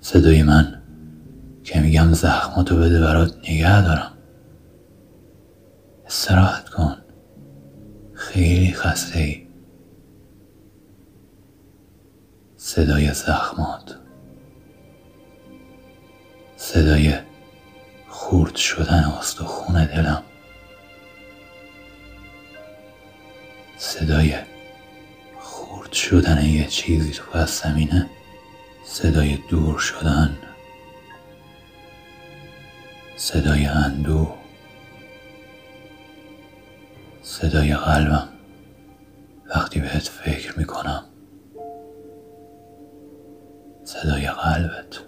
صدای 0.00 0.42
من 0.42 0.82
که 1.64 1.80
میگم 1.80 2.12
زخماتو 2.12 2.76
بده 2.76 3.00
برات 3.00 3.36
نگه 3.38 3.82
دارم. 3.82 4.15
استراحت 6.06 6.68
کن. 6.68 7.02
خیلی 8.14 8.72
خسته 8.72 9.18
ای. 9.18 9.46
صدای 12.56 13.14
زخمات. 13.14 13.98
صدای 16.56 17.14
خورد 18.08 18.56
شدن 18.56 19.04
استخون 19.04 19.84
دلم. 19.84 20.22
صدای 23.76 24.34
خورد 25.38 25.92
شدن 25.92 26.44
یه 26.44 26.66
چیزی 26.66 27.12
تو 27.12 27.38
از 27.38 27.50
زمینه. 27.50 28.10
صدای 28.84 29.38
دور 29.48 29.78
شدن. 29.78 30.38
صدای 33.16 33.66
اندو 33.66 34.45
صدای 37.28 37.74
قلبم 37.74 38.28
وقتی 39.56 39.80
بهت 39.80 40.02
فکر 40.02 40.58
می‌کنم. 40.58 41.04
صدای 43.84 44.26
قلبت. 44.26 45.00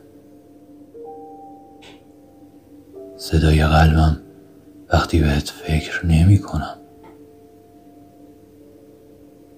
صدای 3.16 3.64
قلبم 3.64 4.16
وقتی 4.92 5.20
بهت 5.20 5.48
فکر 5.50 6.06
نمی 6.06 6.38
کنم 6.38 6.78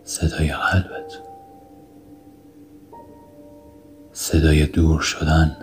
صدای 0.02 0.52
قلبت. 0.52 1.18
صدای 4.12 4.66
دور 4.66 5.00
شدن. 5.00 5.56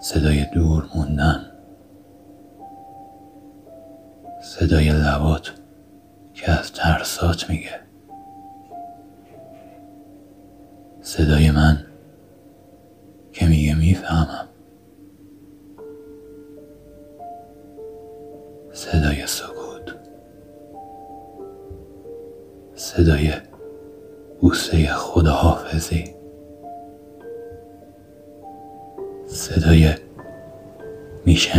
صدای 0.00 0.44
دور 0.54 0.88
موندن. 0.94 1.51
صدای 4.62 4.92
لبات 4.92 5.52
که 6.34 6.50
از 6.50 6.72
ترسات 6.72 7.50
میگه. 7.50 7.80
صدای 11.00 11.50
من 11.50 11.86
که 13.32 13.46
میگه 13.46 13.74
می‌فهمم. 13.74 14.48
صدای 18.72 19.26
سکوت. 19.26 19.94
صدای 22.74 23.32
بوسه 24.40 24.86
خداحافظی. 24.86 26.14
صدای 29.26 29.94
میشه 31.26 31.58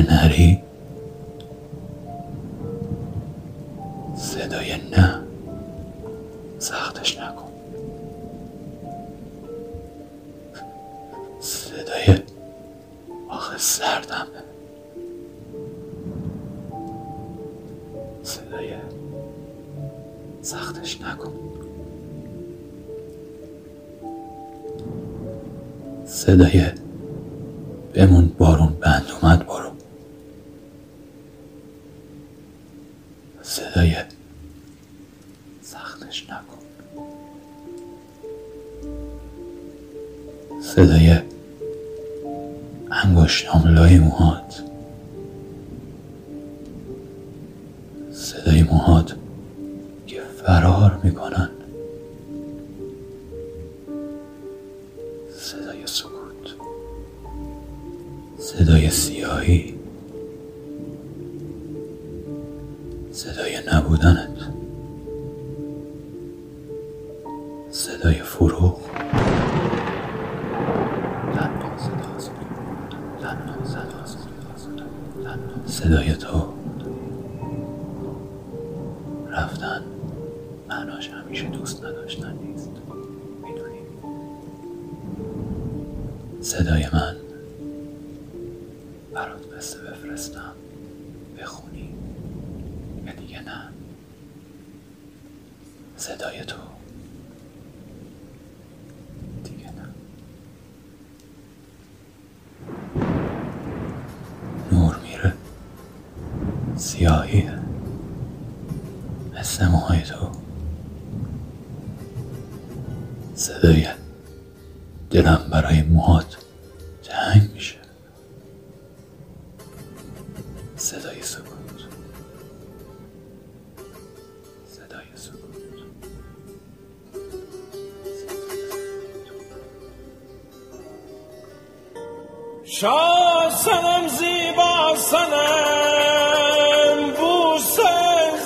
شاه 132.79 133.49
سنم 133.49 134.07
زیبا 134.07 134.95
سنم 134.95 137.11
بوسه 137.17 137.93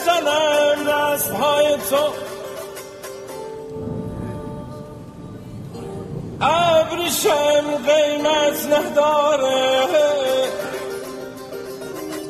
زنم 0.06 0.90
دست 0.90 1.32
های 1.32 1.78
تو. 1.90 2.06
ابریشم 6.42 7.66
قیمت 7.88 8.66
نداره. 8.66 9.88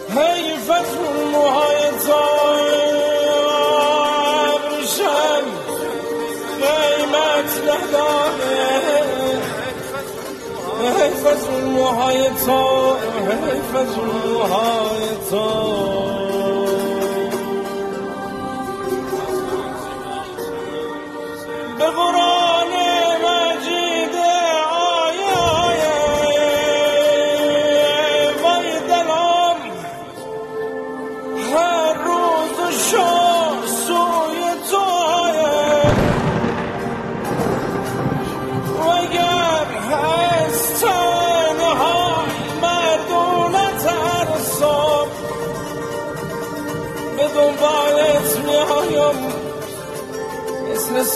حیف 0.09 0.69
از 0.69 0.85
حیف 11.27 11.37
از 11.37 11.47
اون 11.47 11.63
موهای 11.63 12.29
تو 12.45 12.95
حیف 13.27 13.75
از 13.75 13.95
تو. 15.29 15.96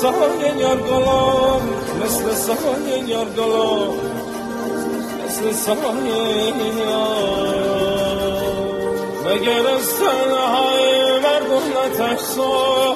سایه 0.02 0.58
یار 0.58 0.78
گلام 0.78 1.62
مثل 2.04 2.34
سایه 2.34 3.10
یار 3.10 3.26
گلام 3.26 3.96
مثل 5.26 5.52
سایه 5.52 6.54
مگر 9.26 9.68
از 9.68 9.88
تنهای 9.98 11.20
مردم 11.20 11.66
نترسان 11.78 12.96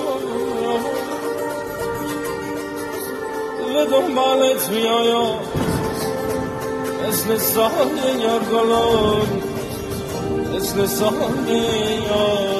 به 3.73 3.85
دنبالت 3.85 4.69
میایم 4.69 5.39
مثل 7.07 7.37
سایه 7.37 8.21
یار 8.21 8.39
گلام 8.39 9.27
مثل 10.55 10.85
سایه 10.85 11.61
یار. 12.09 12.54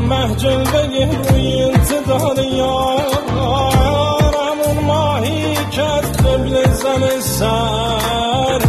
محجل 0.00 0.64
بگه 0.64 1.22
روی 1.28 1.62
انتظار 1.62 2.38
یا 2.38 2.96
همون 4.38 4.84
ماهی 4.84 5.54
که 5.54 5.82
قبل 5.82 6.72
زن 6.72 7.20
سر 7.20 8.60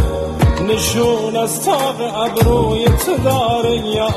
نشون 0.68 1.36
از 1.36 1.64
تاق 1.64 2.00
ابروی 2.00 2.84
تدار 2.84 3.66
یا 3.66 4.08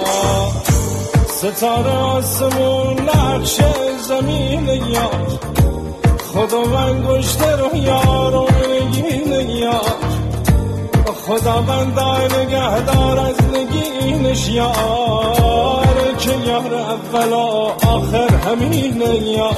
ستاره 1.27 1.91
آسمون 1.91 2.99
نقش 2.99 3.59
زمین 4.07 4.67
یا 4.67 5.11
خدا 6.33 6.61
من 6.61 7.05
گشته 7.07 7.55
رو 7.55 7.75
یارو 7.77 8.47
نگین 8.69 9.49
یا 9.49 9.81
خدا 11.27 11.61
بندای 11.61 12.25
نگهدار 12.25 13.19
از 13.19 13.35
نگینش 13.53 14.49
یار. 14.49 15.86
که 16.19 16.31
یار 16.31 16.73
اول 16.73 17.33
و 17.33 17.37
آخر 17.87 18.35
همین 18.35 18.73
یار 19.23 19.55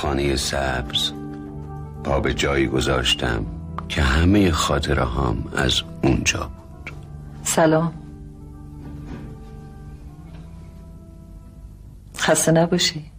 خانه 0.00 0.36
سبز 0.36 1.12
پا 2.04 2.20
به 2.20 2.34
جایی 2.34 2.66
گذاشتم 2.66 3.46
که 3.88 4.02
همه 4.02 4.50
خاطره 4.50 5.04
هم 5.04 5.44
از 5.56 5.82
اونجا 6.04 6.38
بود. 6.40 6.94
سلام. 7.42 7.92
خسته 12.18 12.52
نباشی. 12.52 13.10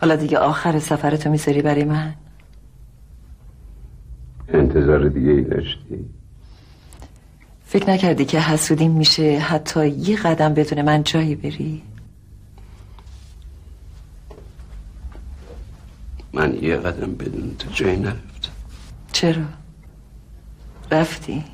حالا 0.00 0.16
دیگه 0.16 0.38
آخر 0.38 0.78
سفرتو 0.78 1.30
می‌ذاری 1.30 1.62
برای 1.62 1.84
من؟ 1.84 2.14
انتظار 4.48 5.08
دیگه 5.08 5.30
ای 5.30 5.44
داشتی؟ 5.44 6.04
فکر 7.64 7.90
نکردی 7.90 8.24
که 8.24 8.40
حسودیم 8.40 8.90
میشه 8.90 9.38
حتی 9.38 9.88
یه 9.88 10.16
قدم 10.16 10.54
بدون 10.54 10.82
من 10.82 11.02
جایی 11.02 11.34
بری؟ 11.34 11.82
من 16.38 16.62
یه 16.62 16.76
قدم 16.76 17.14
بدون 17.14 17.56
تو 17.58 17.70
جایی 17.70 17.96
نرفتم. 17.96 18.52
چرا؟ 19.12 19.44
رفتی؟ 20.90 21.44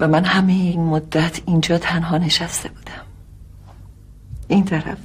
و 0.00 0.08
من 0.08 0.24
همه 0.24 0.52
این 0.52 0.80
مدت 0.80 1.40
اینجا 1.46 1.78
تنها 1.78 2.18
نشسته 2.18 2.68
بودم. 2.68 3.04
این 4.48 4.64
طرف 4.64 4.98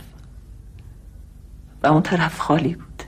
و 1.83 1.87
اون 1.87 2.01
طرف 2.01 2.39
خالی 2.39 2.75
بود. 2.75 3.03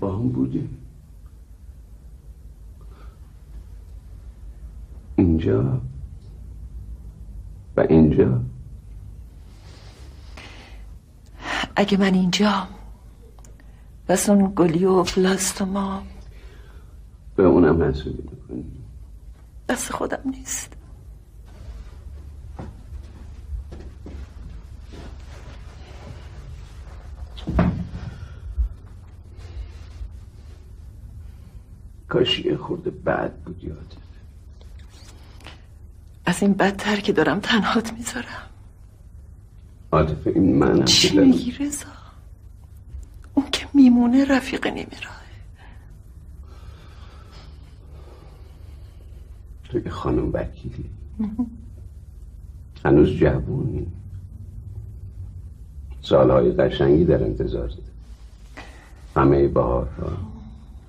با 0.00 0.16
هم 0.16 0.28
بودیم. 0.28 0.78
اینجا 5.16 5.80
و 7.76 7.80
اینجا. 7.80 8.40
اگه 11.76 11.96
من 11.96 12.14
اینجا 12.14 12.68
بس 14.08 14.28
اون 14.28 14.52
گلی 14.56 14.84
و 14.84 15.02
بلاستوما 15.02 16.02
به 17.36 17.44
هم 17.44 17.82
حسودی 17.82 18.22
می‌کنی. 18.22 18.64
دست 19.68 19.92
خودم 19.92 20.18
نیست. 20.24 20.72
کاش 32.08 32.38
یه 32.38 32.56
خورده 32.56 32.90
بد 32.90 33.32
بود 33.34 33.64
یادت. 33.64 33.78
از 36.26 36.42
این 36.42 36.54
بدتر 36.54 37.00
که 37.00 37.12
دارم 37.12 37.40
تنهات 37.40 37.92
می‌ذارم. 37.92 38.50
عاطفه 39.92 40.30
این 40.30 40.58
منم 40.58 40.84
چی 40.84 41.18
میگی 41.18 41.52
رضا؟ 41.52 41.84
که 41.84 41.97
میمونه 43.74 44.24
رفیق 44.24 44.66
نمیراه 44.66 45.18
تو 49.68 49.80
که 49.80 49.90
خانم 49.90 50.30
وکیلی. 50.32 50.90
هنوز 52.84 53.08
جوونی. 53.08 53.86
سالهای 56.02 56.52
قشنگی 56.52 57.04
در 57.04 57.24
انتظارت 57.24 57.72
همه 59.16 59.48
بهارها 59.48 60.16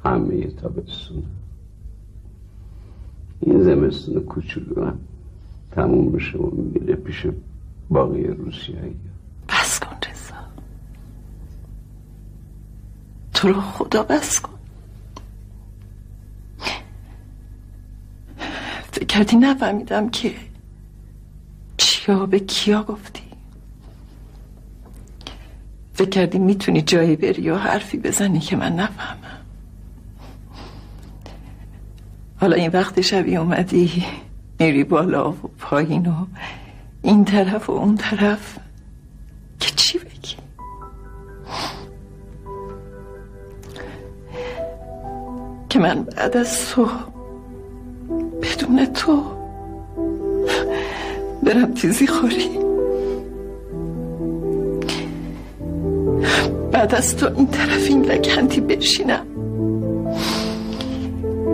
همه 0.06 0.48
تابستون. 0.48 1.24
این 3.40 3.64
زمستون 3.64 4.20
کوچولو 4.24 4.86
هم 4.86 5.00
تموم 5.72 6.12
بشه 6.12 6.38
و 6.38 6.52
میره 6.52 6.96
پیش 6.96 7.28
باقی 7.90 8.24
روسیایی. 8.24 8.96
بس 9.50 9.80
کن 9.80 9.96
رضا 10.12 10.36
تو 13.40 13.48
رو 13.48 13.62
خدا 13.62 14.04
بس 14.04 14.40
کن. 14.40 14.60
فکر 18.92 19.06
کردی 19.06 19.36
نفهمیدم 19.36 20.10
که 20.10 20.36
چیا 21.78 22.26
به 22.26 22.40
کیا 22.40 22.84
گفتی. 22.84 23.22
فکر 25.94 26.10
کردی 26.10 26.40
می‌تونی 26.40 26.82
جایی 26.82 27.16
بری 27.16 27.42
یا 27.42 27.58
حرفی 27.58 27.98
بزنی 27.98 28.40
که 28.40 28.56
من 28.56 28.76
نفهمم. 28.76 29.46
حالا 32.42 32.56
این 32.56 32.72
وقت 32.72 33.02
شبی 33.02 33.38
اومدی 33.38 34.06
میری 34.60 34.84
بالا 34.84 35.32
و 35.32 35.36
پایین 35.60 36.08
و 36.08 36.26
این 37.02 37.26
طرف 37.26 37.70
و 37.70 37.74
اون 37.74 37.96
طرف. 37.98 38.58
که 45.70 45.80
من 45.80 46.04
بعد 46.04 46.38
از 46.38 46.70
تو 46.70 46.88
بدون 48.42 48.86
تو 48.86 49.24
برم 51.44 51.74
تیزی 51.74 52.08
خوری. 52.08 52.50
بعد 56.72 56.96
از 56.96 57.16
تو 57.16 57.30
این 57.36 57.48
طرف 57.48 57.88
این 57.88 58.06
لکنتی 58.06 58.62
بشینم 58.62 59.26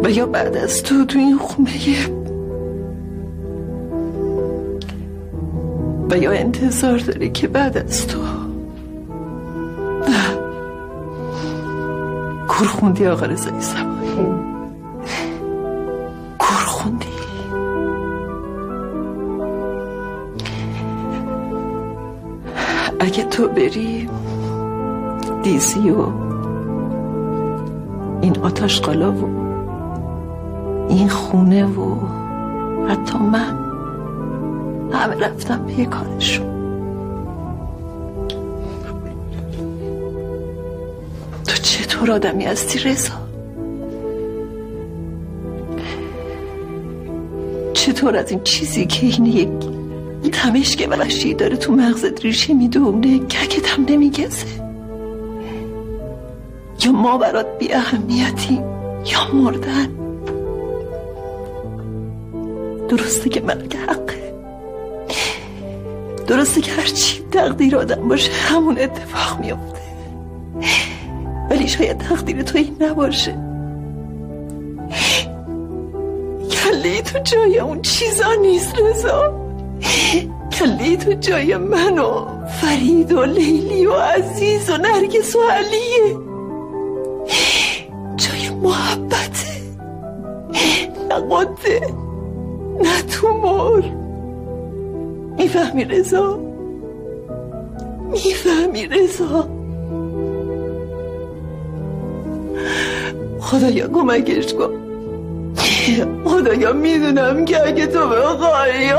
و 0.03 0.09
یا 0.09 0.25
بعد 0.25 0.57
از 0.57 0.83
تو 0.83 1.05
تو 1.05 1.19
این 1.19 1.37
خونه 1.37 1.71
و 6.09 6.17
یا 6.17 6.31
انتظار 6.31 6.97
داری 6.97 7.29
که 7.29 7.47
بعد 7.47 7.77
از 7.77 8.07
تو 8.07 8.19
کور 12.47 12.67
خوندی 12.67 13.07
آقا 13.07 13.25
رضایی 13.25 13.61
اگه 22.99 23.23
تو 23.23 23.47
بری 23.47 24.09
دیزی 25.43 25.89
و 25.89 26.07
این 28.21 28.37
آتش 28.43 28.81
قلا 28.81 29.11
و 29.11 29.45
این 30.89 31.09
خونه 31.09 31.65
و 31.65 31.95
حتی 32.87 33.17
من 33.17 33.65
همه 34.91 35.15
رفتم 35.15 35.65
به 35.65 35.85
کارشون. 35.85 36.55
تو 41.47 41.55
چطور 41.61 42.11
آدمی 42.11 42.45
هستی 42.45 42.79
رضا؟ 42.79 43.13
چطور 47.73 48.17
از 48.17 48.31
این 48.31 48.43
چیزی 48.43 48.85
که 48.85 49.05
این 49.05 49.25
یک 49.25 49.74
تمشک 50.45 50.87
وحشی 50.89 51.33
داره 51.33 51.57
تو 51.57 51.71
مغزت 51.71 52.21
ریشه 52.25 52.53
می‌دونه 52.53 53.19
ککت 53.19 53.67
هم 53.67 53.85
نمیگزه. 53.89 54.45
یا 56.85 56.91
ما 56.91 57.17
برات 57.17 57.59
بی 57.59 57.73
اهمیتیم 57.73 58.63
یا 59.05 59.33
مردن. 59.33 59.89
درسته 62.89 63.29
که 63.29 63.41
مرگ 63.41 63.75
حقه. 63.75 64.33
درسته 66.27 66.61
که 66.61 66.71
هرچی 66.71 67.21
تقدیر 67.31 67.77
آدم 67.77 68.07
باشه 68.07 68.31
همون 68.31 68.79
اتفاق 68.79 69.39
میفته 69.39 69.81
ولی 71.49 71.67
شاید 71.67 71.97
تقدیر 71.97 72.41
تو 72.41 72.57
این 72.57 72.77
نباشه. 72.79 73.37
کله 76.49 77.01
تو 77.01 77.19
جای 77.19 77.59
اون 77.59 77.81
چیزا 77.81 78.33
نیست 78.41 78.75
رضا. 78.79 79.44
کله 80.65 80.97
تو 80.97 81.13
جای 81.13 81.57
من 81.57 81.99
و 81.99 82.25
فرید 82.47 83.11
و 83.11 83.23
لیلی 83.23 83.85
و 83.85 83.93
عزیز 83.93 84.69
و 84.69 84.77
نرگس 84.77 85.35
و 85.35 85.39
علیه 85.49 86.17
جای 88.17 88.49
محبته 88.49 89.61
نه 91.09 91.15
قده 91.15 91.93
نه 92.83 93.01
تومور. 93.01 93.83
می‌فهمی 95.37 95.85
رضا؟ 95.85 96.39
می‌فهمی 98.11 98.87
رضا؟ 98.87 99.49
خدایا 103.39 103.87
کمکش 103.87 104.53
کن. 104.53 104.84
خدایا 106.25 106.73
می‌دونم 106.73 107.45
که 107.45 107.67
اگه 107.67 107.87
تو 107.87 108.09
بخوای 108.09 108.93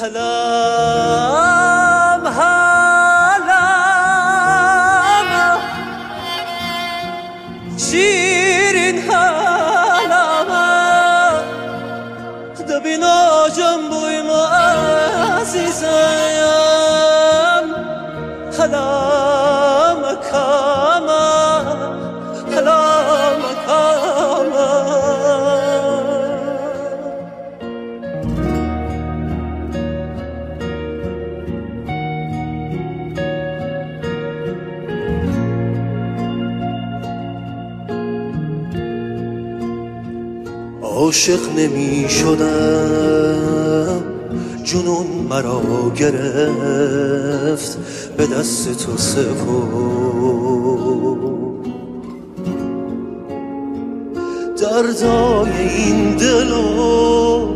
هلم 0.00 0.99
عاشق 41.11 41.39
نمی 41.57 42.09
شدم 42.09 44.03
جنون 44.63 45.07
مرا 45.29 45.61
گرفت 45.95 47.77
به 48.17 48.27
دست 48.27 48.85
تو 48.85 48.97
سپرد. 48.97 49.31
دردای 54.61 55.51
این 55.77 56.15
دل 56.15 56.51
و 56.51 57.47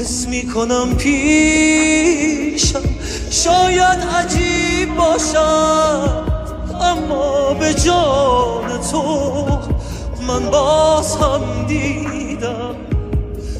حس 0.00 0.26
می‌کنم 0.28 0.94
پیشم 0.98 2.82
شاید 3.30 3.98
عجیب 4.14 4.96
باشد 4.96 6.24
اما 6.80 7.54
به 7.54 7.74
جان 7.74 8.80
تو 8.90 9.02
من 10.28 10.50
باز 10.50 11.16
هم 11.16 11.66
دیدم. 11.66 12.76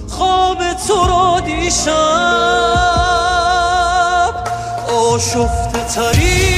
خواب 0.08 0.58
تو 0.88 1.06
را 1.06 1.40
دیشب 1.40 1.94
آشفته 4.88 5.84
ترین 5.94 6.53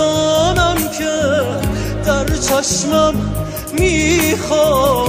آنم 0.00 0.76
که 0.98 1.14
در 2.06 2.24
چشمم 2.24 3.14
می‌خوانی. 3.72 5.06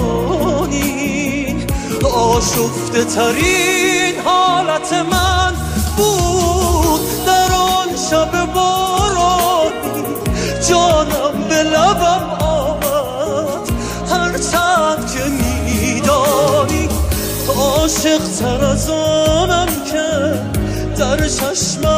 آشفته 2.13 3.03
ترین 3.03 4.15
حالت 4.25 4.93
من 4.93 5.53
بود 5.97 7.01
در 7.25 7.51
آن 7.53 7.87
شب 8.09 8.31
بارانی 8.53 10.03
جانم 10.69 11.47
به 11.49 11.63
لبم 11.63 12.29
آمد. 12.39 13.69
هرچند 14.11 15.11
که 15.13 15.23
میدانی 15.29 16.89
عاشق 17.57 18.21
تر 18.39 18.65
از 18.65 18.89
آنم 18.89 19.67
که 19.91 20.07
در 20.97 21.27
چشمم 21.27 21.96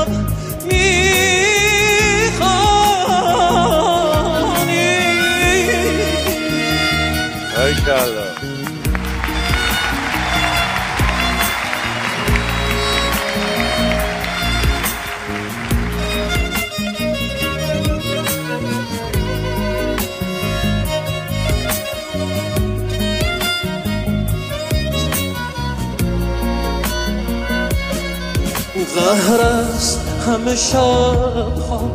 قهر 29.09 29.41
است 29.41 29.99
همه 30.27 30.55
شب 30.55 30.77
ها 31.69 31.91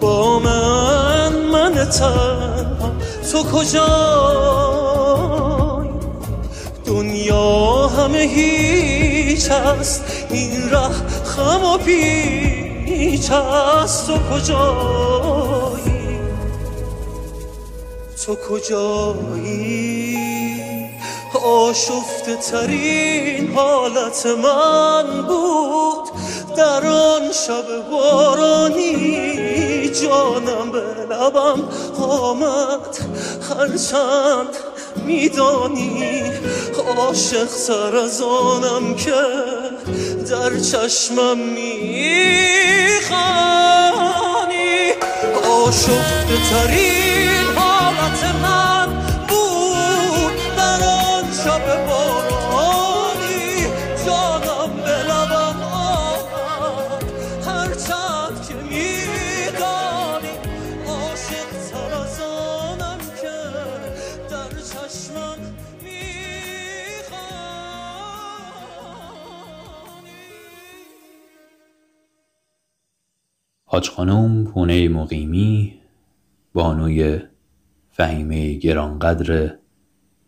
با 0.00 0.38
من 0.38 1.32
من 1.32 1.84
تنها. 1.84 2.92
تو 3.32 3.42
کجای 3.42 4.68
دنیا 6.86 7.86
همه 7.86 8.18
هیچ 8.18 9.50
است 9.50 10.04
این 10.30 10.70
ره 10.70 10.90
خم 11.24 11.64
و 11.64 11.78
پیچ 11.78 13.30
است. 13.30 14.06
تو 14.06 14.18
کجایی؟ 14.32 16.18
تو 18.26 18.36
کجایی؟ 18.50 20.18
آشفته 21.44 22.36
ترین 22.36 23.52
حالت 23.54 24.26
من 24.26 25.22
بود. 25.28 25.97
در 26.58 26.86
آن 26.86 27.32
شب 27.32 27.90
بارانی 27.90 29.88
جانم 29.88 30.72
به 30.72 30.82
لبم 31.10 31.68
آمد. 32.02 32.98
هرچند 33.48 34.56
میدانی 35.06 36.22
عاشق 36.96 37.48
سر 37.48 37.96
از 37.96 38.22
آنم 38.22 38.94
که 38.94 39.14
در 40.30 40.60
چشمم 40.60 41.38
می‌خوانی. 41.38 41.78
آشفته 45.66 46.36
ترین 46.50 47.07
حاج 73.70 73.90
خانم 73.90 74.44
پونه 74.44 74.88
مقیمی 74.88 75.80
بانوی 76.52 77.20
فهیمه 77.90 78.54
گرانقدر 78.54 79.58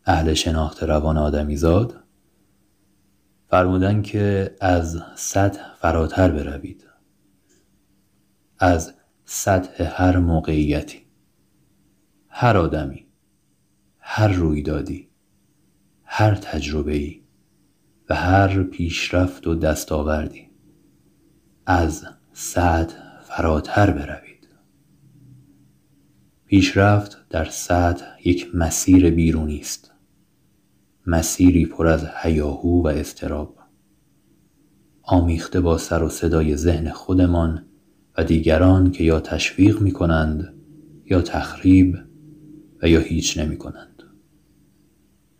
اهل 0.04 0.34
شناخت 0.34 0.82
روان 0.82 1.16
آدمیزاد 1.16 1.96
فرمودن 3.48 4.02
که 4.02 4.56
از 4.60 5.02
سطح 5.14 5.74
فراتر 5.74 6.30
بروید. 6.30 6.86
از 8.58 8.94
سطح 9.24 10.02
هر 10.02 10.18
موقعیتی. 10.18 11.06
هر 12.28 12.56
آدمی 12.56 13.06
هر 13.98 14.28
رویدادی 14.28 15.08
هر 16.04 16.34
تجربه‌ای 16.34 17.22
و 18.08 18.14
هر 18.14 18.62
پیشرفت 18.62 19.46
و 19.46 19.54
دستاوردی 19.54 20.50
از 21.66 22.06
سطح 22.32 23.09
فراتر 23.36 23.90
بروید. 23.90 24.48
پیشرفت 26.46 27.28
در 27.28 27.44
سطح 27.44 28.04
یک 28.24 28.54
مسیر 28.54 29.10
بیرونی 29.10 29.58
است. 29.58 29.92
مسیری 31.06 31.66
پر 31.66 31.86
از 31.86 32.06
هیاهو 32.22 32.82
و 32.82 32.86
اضطراب. 32.86 33.56
آمیخته 35.02 35.60
با 35.60 35.78
سر 35.78 36.02
و 36.02 36.08
صدای 36.08 36.56
ذهن 36.56 36.90
خودمان 36.90 37.66
و 38.18 38.24
دیگران 38.24 38.90
که 38.90 39.04
یا 39.04 39.20
تشویق 39.20 39.80
می 39.80 39.92
کنند 39.92 40.54
یا 41.04 41.22
تخریب 41.22 41.98
و 42.82 42.88
یا 42.88 43.00
هیچ 43.00 43.38
نمی 43.38 43.56
کنند 43.56 44.02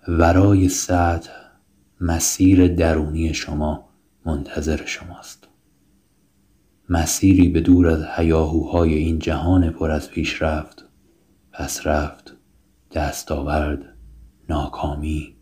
ورای 0.09 0.69
سطح 0.69 1.33
مسیر 2.01 2.75
درونی 2.75 3.35
شما 3.35 3.89
منتظر 4.27 4.87
شماست. 4.87 5.50
مسیری 6.93 7.49
به 7.49 7.61
دور 7.61 7.89
از 7.89 8.05
هیاهوهای 8.17 8.95
این 8.95 9.19
جهان 9.19 9.71
پر 9.71 9.91
از 9.91 10.11
پیشرفت 10.11 10.85
پسرفت 11.53 12.37
دستاورد 12.93 13.97
ناکامی 14.49 15.37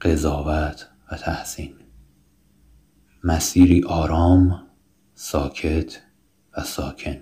قضاوت 0.00 0.88
و 1.12 1.16
تحسین. 1.16 1.74
مسیری 3.24 3.82
آرام 3.82 4.62
ساکت 5.14 6.02
و 6.56 6.64
ساکن. 6.64 7.16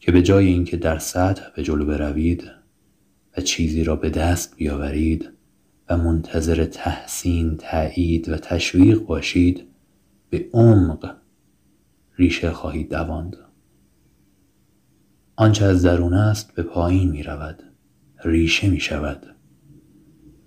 که 0.00 0.12
به 0.12 0.22
جای 0.22 0.46
اینکه 0.46 0.76
در 0.76 0.98
سطح 0.98 1.42
به 1.56 1.62
جلو 1.62 1.86
بروید 1.86 2.44
و 3.36 3.40
چیزی 3.40 3.84
را 3.84 3.96
به 3.96 4.10
دست 4.10 4.56
بیاورید 4.56 5.30
و 5.88 5.96
منتظر 5.96 6.64
تحسین 6.64 7.56
تایید 7.56 8.28
و 8.28 8.36
تشویق 8.36 8.98
باشید 8.98 9.64
به 10.30 10.48
عمق 10.52 11.16
ریشه 12.18 12.50
خواهید 12.50 12.90
دواند 12.90 13.36
آنچه 15.36 15.64
از 15.64 15.82
درون 15.82 16.14
است 16.14 16.54
به 16.54 16.62
پایین 16.62 17.10
می 17.10 17.22
رود 17.22 17.62
ریشه 18.24 18.68
می 18.70 18.80
شود 18.80 19.26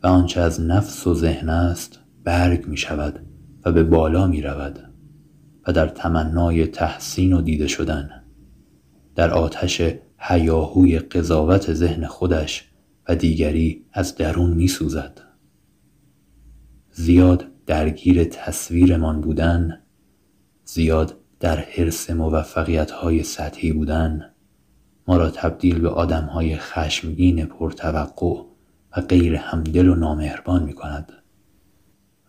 و 0.03 0.07
آنچه 0.07 0.41
از 0.41 0.61
نفس 0.61 1.07
و 1.07 1.13
ذهن 1.13 1.49
است 1.49 1.99
برگ 2.23 2.67
می 2.67 2.77
شود 2.77 3.25
و 3.65 3.71
به 3.71 3.83
بالا 3.83 4.27
می 4.27 4.41
رود 4.41 4.93
و 5.67 5.71
در 5.71 5.87
تمنای 5.87 6.67
تحسین 6.67 7.33
و 7.33 7.41
دیده 7.41 7.67
شدن 7.67 8.09
در 9.15 9.31
آتش 9.31 9.81
هیاهوی 10.17 10.99
قضاوت 10.99 11.73
ذهن 11.73 12.05
خودش 12.05 12.71
و 13.09 13.15
دیگری 13.15 13.85
از 13.93 14.15
درون 14.15 14.53
می 14.53 14.67
سوزد. 14.67 15.21
زیاد 16.91 17.45
درگیر 17.65 18.23
تصویرمان 18.23 19.21
بودن 19.21 19.81
زیاد 20.65 21.20
در 21.41 21.59
حرس 21.59 22.09
موفقیت 22.09 22.91
های 22.91 23.23
سطحی 23.23 23.71
بودن 23.71 24.31
ما 25.07 25.17
را 25.17 25.29
تبدیل 25.29 25.79
به 25.79 25.89
آدم 25.89 26.23
های 26.25 26.57
خشمگین 26.57 27.45
پرتوقع 27.45 28.41
و 28.97 29.01
غیر 29.01 29.35
همدل 29.35 29.89
و 29.89 29.95
نامهربان 29.95 30.63
می 30.63 30.73
کند 30.73 31.11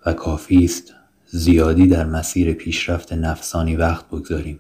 و 0.07 0.13
کافی 0.13 0.65
است 0.65 0.95
زیادی 1.27 1.87
در 1.87 2.07
مسیر 2.07 2.53
پیشرفت 2.53 3.13
نفسانی 3.13 3.77
وقت 3.77 4.07
بگذاریم 4.09 4.59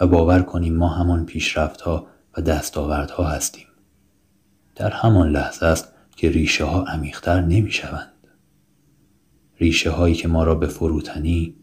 و 0.00 0.06
باور 0.06 0.42
کنیم 0.42 0.76
ما 0.76 0.88
همان 0.88 1.26
پیشرفت 1.26 1.80
ها 1.80 2.06
و 2.36 2.42
دستاوردها 2.42 3.24
هستیم. 3.24 3.66
در 4.74 4.90
همان 4.90 5.30
لحظه 5.30 5.66
است 5.66 5.92
که 6.16 6.30
ریشه 6.30 6.64
ها 6.64 6.84
عمیقتر 6.84 7.40
نمی 7.40 7.70
شوند 7.70 8.12
ریشه 9.60 9.90
هایی 9.90 10.14
که 10.14 10.28
ما 10.28 10.44
را 10.44 10.54
به 10.54 10.66
فروتنی 10.66 11.56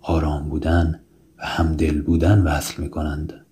آرام 0.00 0.48
بودن 0.48 1.00
و 1.38 1.46
همدل 1.46 2.02
بودن 2.02 2.42
وصل 2.42 2.82
می 2.82 2.90
کنند 2.90 3.46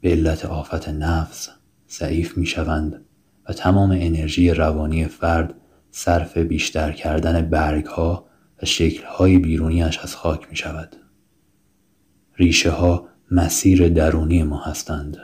به 0.00 0.10
علت 0.10 0.44
آفت 0.44 0.88
نفس 0.88 1.48
ضعیف 1.90 2.38
می 2.38 2.46
شوند 2.46 3.04
و 3.48 3.52
تمام 3.52 3.90
انرژی 3.90 4.50
روانی 4.50 5.04
فرد 5.04 5.54
صرف 5.90 6.36
بیشتر 6.36 6.92
کردن 6.92 7.42
برگ 7.42 7.86
ها 7.86 8.26
و 8.62 8.66
شکل 8.66 9.04
های 9.04 9.38
بیرونیش 9.38 9.98
از 9.98 10.16
خاک 10.16 10.50
می 10.50 10.56
شود. 10.56 10.96
ریشه 12.36 12.70
ها 12.70 13.08
مسیر 13.30 13.88
درونی 13.88 14.42
ما 14.42 14.62
هستند. 14.62 15.16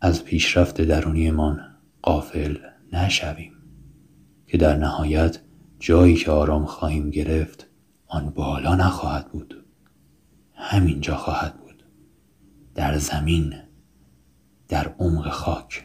از 0.00 0.24
پیشرفت 0.24 0.80
درونیمان 0.80 1.60
قافل 2.02 2.56
نشویم 2.92 3.52
که 4.46 4.58
در 4.58 4.76
نهایت 4.76 5.38
جایی 5.78 6.14
که 6.14 6.30
آرام 6.30 6.64
خواهیم 6.64 7.10
گرفت 7.10 7.66
آن 8.06 8.30
بالا 8.30 8.74
نخواهد 8.74 9.28
بود 9.28 9.63
همینجا 10.54 11.16
خواهد 11.16 11.60
بود. 11.60 11.84
در 12.74 12.98
زمین 12.98 13.54
در 14.68 14.94
عمق 14.98 15.28
خاک. 15.28 15.84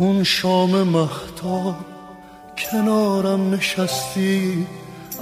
اون 0.00 0.24
شام 0.24 0.82
مهتاب 0.82 1.76
کنارم 2.58 3.54
نشستی 3.54 4.66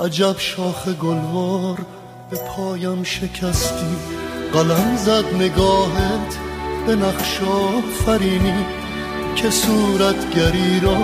عجب 0.05 0.39
شاخ 0.39 0.89
گلوار 0.89 1.79
به 2.31 2.37
پایم 2.37 3.03
شکستی. 3.03 3.97
قلم 4.53 4.97
زد 4.97 5.35
نگاهت 5.35 6.39
به 6.87 6.97
نقشا 6.97 7.81
فرینی 8.07 8.67
که 9.37 9.51
صورتگری 9.51 10.81
را 10.81 10.99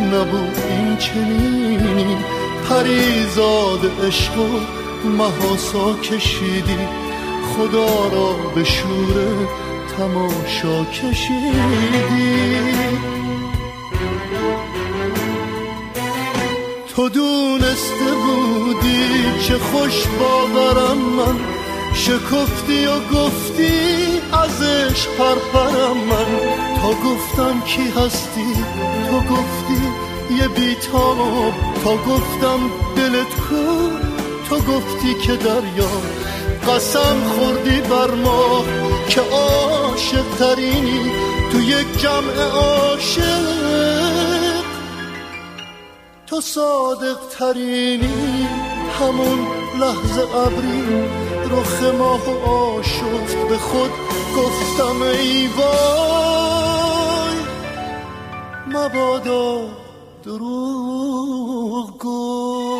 نبود 0.00 0.58
این 0.70 0.96
چنینی. 0.96 2.16
پریزاد 2.68 3.90
عشق 4.06 4.38
و 4.38 5.08
محاسا 5.08 5.92
کشیدی 6.02 6.88
خدا 7.56 8.08
را 8.08 8.32
به 8.54 8.64
شور 8.64 9.48
تماشا 9.96 10.84
کشیدی 10.84 12.36
تو 16.96 17.08
دونسته 17.08 18.10
بودی 18.24 19.40
چه 19.48 19.58
خوش 19.58 20.06
باورم 20.06 20.98
من. 20.98 21.38
شکفتی 21.94 22.86
و 22.86 23.00
گفتی 23.14 23.72
ازش 24.32 25.06
پرپرم 25.18 25.96
من. 25.96 26.40
تا 26.80 26.88
گفتم 26.88 27.60
کی 27.60 27.82
هستی؟ 27.82 28.54
تو 29.10 29.34
گفتی 29.34 29.82
یه 30.40 30.48
بیتاب. 30.48 31.54
تا 31.84 31.96
گفتم 31.96 32.60
دلت 32.96 33.34
کو؟ 33.48 33.90
تو 34.48 34.56
گفتی 34.56 35.14
که 35.14 35.36
دریا. 35.36 36.35
قسم 36.68 37.24
خوردی 37.24 37.80
بر 37.80 38.10
ما 38.10 38.64
که 39.08 39.20
عاشق 39.20 40.24
ترینی 40.38 41.12
تو 41.52 41.60
یک 41.60 41.98
جمع 41.98 42.42
عاشق. 42.42 43.46
تو 46.26 46.40
صادق 46.40 47.18
ترینی 47.38 48.48
همون 49.00 49.46
لحظه 49.80 50.36
ابری. 50.36 51.04
رخ 51.50 51.82
ماه 51.98 52.28
آشفت 52.44 53.36
به 53.48 53.58
خود 53.58 53.90
گفتم 54.36 55.02
ای 55.02 55.48
وای. 55.56 57.36
مبادا 58.66 59.60
دروغ 60.24 61.98
گفت 61.98 62.75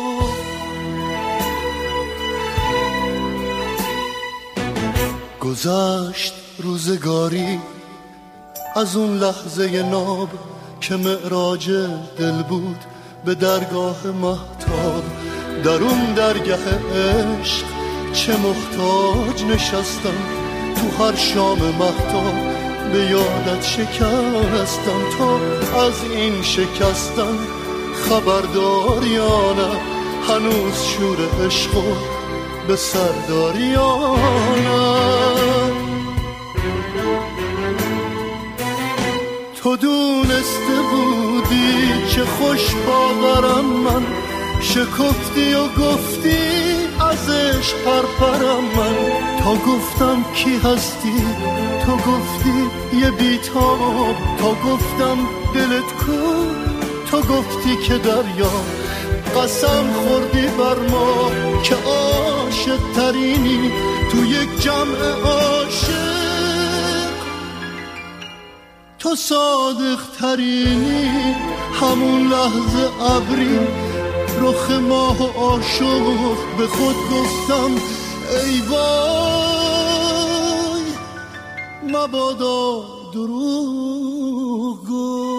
گذشت 5.47 6.33
روزگاری 6.57 7.59
از 8.75 8.95
اون 8.95 9.17
لحظه 9.17 9.83
ناب 9.83 10.29
که 10.81 10.95
معراج 10.95 11.69
دل 12.17 12.43
بود 12.43 12.77
به 13.25 13.35
درگاه 13.35 14.07
محتاب 14.07 15.03
در 15.63 15.83
اون 15.83 16.13
درگه 16.13 16.57
عشق 16.95 17.65
چه 18.13 18.37
محتاج 18.37 19.43
نشستم 19.43 20.17
تو 20.75 21.03
هر 21.03 21.15
شام 21.15 21.59
محتاب 21.59 22.33
به 22.91 22.99
یادت 22.99 23.63
شکستم. 23.63 25.01
تا 25.17 25.39
از 25.85 26.03
این 26.11 26.41
شکستم 26.41 27.37
خبردار 27.93 29.03
یا 29.03 29.53
نه 29.53 29.79
هنوز 30.27 30.83
شور 30.83 31.45
عشق 31.45 31.71
به 32.67 32.75
سرداری 32.75 33.63
یا 33.63 34.15
تو 39.55 39.75
دونسته 39.75 40.75
بودی 40.91 42.07
چه 42.15 42.25
خوش 42.25 42.75
باورم 42.87 43.65
من. 43.65 44.03
شکفتی 44.61 45.53
و 45.53 45.67
گفتی 45.67 46.37
ازش 47.11 47.73
پرپرم 47.73 48.63
من. 48.77 48.95
تا 49.43 49.51
گفتم 49.55 50.25
کی 50.35 50.55
هستی؟ 50.55 51.23
تو 51.85 51.91
گفتی 51.91 52.69
یه 53.01 53.11
بیتاب. 53.11 54.15
تا 54.39 54.49
گفتم 54.49 55.17
دلت 55.53 55.93
کو؟ 56.05 56.11
تو 57.11 57.21
گفتی 57.21 57.77
که 57.87 57.97
دریا 57.97 58.51
قسم 59.37 59.93
خوردی 59.93 60.47
بر 60.47 60.79
ما 60.91 61.31
که 61.63 61.75
عاشق 61.75 62.79
ترینی 62.95 63.71
تو 64.11 64.17
یک 64.25 64.61
جمع 64.61 65.01
عاشق. 65.25 66.07
تو 68.99 69.15
صادق 69.15 69.99
ترینی 70.19 71.35
همون 71.81 72.27
لحظه 72.27 73.03
ابری 73.15 73.59
رخ 74.41 74.71
ماه 74.71 75.21
و 75.21 75.27
عاشق 75.39 76.37
به 76.57 76.67
خود 76.67 76.95
گفتم 76.95 77.71
ای 78.45 78.61
وای 78.61 79.97
مبادا 81.83 82.85
دروغ 83.13 84.79
گفت 84.89 85.36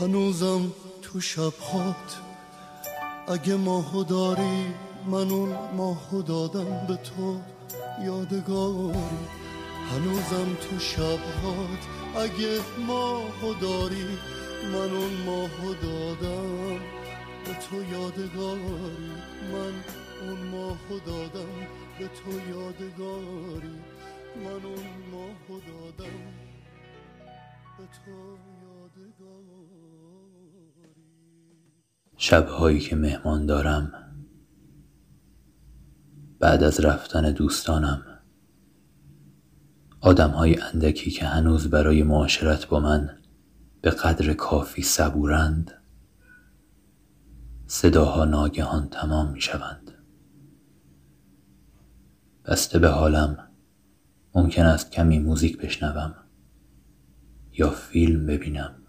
هنوزم 0.00 0.72
تو 1.02 1.20
شبهات. 1.20 2.18
اگه 3.28 3.56
ماهو 3.56 4.04
داری 4.04 4.74
من 5.06 5.30
اون 5.30 5.56
ماهو 5.76 6.22
دادم 6.22 6.86
به 6.88 6.96
تو. 6.96 7.40
یادگاری 8.04 8.98
هنوزم 9.90 10.54
تو 10.54 10.78
شبهات. 10.78 11.82
اگه 12.16 12.60
ماهو 12.86 13.54
داری 13.60 14.18
من 14.72 14.90
اون 14.96 15.14
ماهو 15.26 15.74
دادم 15.74 16.78
به 17.44 17.54
تو. 17.54 17.76
یادگاری 17.92 19.12
من 19.52 19.74
اون 20.22 20.46
ماهو 20.52 20.98
دادم 21.06 21.54
به 21.98 22.08
تو. 22.08 22.30
یادگاری 22.50 23.78
من 24.44 24.64
اون 24.64 24.86
ماهو 25.12 25.60
دادم 25.60 26.20
به 27.78 27.84
تو. 27.84 28.43
شبهایی 32.26 32.80
که 32.80 32.96
مهمان 32.96 33.46
دارم. 33.46 33.92
بعد 36.38 36.62
از 36.62 36.80
رفتن 36.80 37.30
دوستانم. 37.30 38.02
آدمهای 40.00 40.60
اندکی 40.60 41.10
که 41.10 41.26
هنوز 41.26 41.70
برای 41.70 42.02
معاشرت 42.02 42.66
با 42.66 42.80
من 42.80 43.10
به 43.80 43.90
قدر 43.90 44.32
کافی 44.32 44.82
صبورند 44.82 45.72
صداها 47.66 48.24
ناگهان 48.24 48.88
تمام 48.88 49.32
می 49.32 49.40
شوند 49.40 49.90
بسته 52.44 52.78
به 52.78 52.88
حالم 52.88 53.48
ممکن 54.34 54.62
است 54.62 54.90
کمی 54.90 55.18
موزیک 55.18 55.58
بشنوم 55.58 56.14
یا 57.52 57.70
فیلم 57.70 58.26
ببینم. 58.26 58.83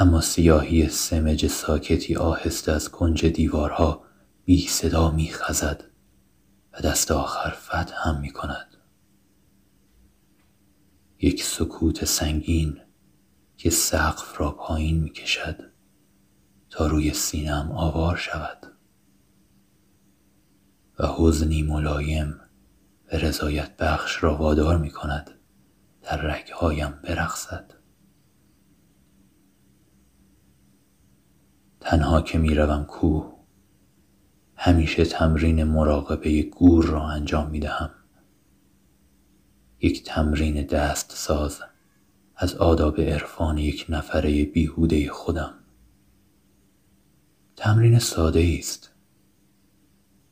اما 0.00 0.20
سیاهی 0.20 0.88
سمج 0.88 1.46
ساکتی 1.46 2.16
آهسته 2.16 2.72
از 2.72 2.88
کنج 2.88 3.26
دیوارها 3.26 4.04
بی 4.44 4.66
صدا 4.66 5.10
می 5.10 5.30
خزد 5.32 5.84
و 6.72 6.80
دست 6.80 7.10
آخر 7.10 7.50
فتح 7.50 8.08
هم 8.08 8.20
می 8.20 8.30
کند. 8.30 8.76
یک 11.18 11.44
سکوت 11.44 12.04
سنگین 12.04 12.80
که 13.56 13.70
سقف 13.70 14.40
را 14.40 14.50
پایین 14.50 15.00
می 15.00 15.10
کشد 15.10 15.70
تا 16.70 16.86
روی 16.86 17.14
سینم 17.14 17.72
آوار 17.72 18.16
شود 18.16 18.66
و 20.98 21.06
حزنی 21.06 21.62
ملایم 21.62 22.40
و 23.12 23.16
رضایت 23.16 23.76
بخش 23.76 24.22
را 24.22 24.36
وادار 24.36 24.78
می 24.78 24.90
کند 24.90 25.30
در 26.02 26.16
رگهایم 26.16 26.90
برقصد. 27.02 27.79
تنها 31.90 32.22
که 32.22 32.38
می‌روم 32.38 32.84
کوه. 32.84 33.32
همیشه 34.56 35.04
تمرین 35.04 35.64
مراقبه 35.64 36.42
گور 36.42 36.84
را 36.84 37.08
انجام 37.08 37.50
می 37.50 37.60
دهم. 37.60 37.90
یک 39.80 40.04
تمرین 40.04 40.66
دست 40.66 41.12
ساز 41.12 41.60
از 42.36 42.54
آداب 42.54 43.00
عرفان 43.00 43.58
یک 43.58 43.86
نفره 43.88 44.44
بیهوده 44.44 45.10
خودم. 45.10 45.54
تمرین 47.56 47.98
ساده 47.98 48.56
است 48.58 48.90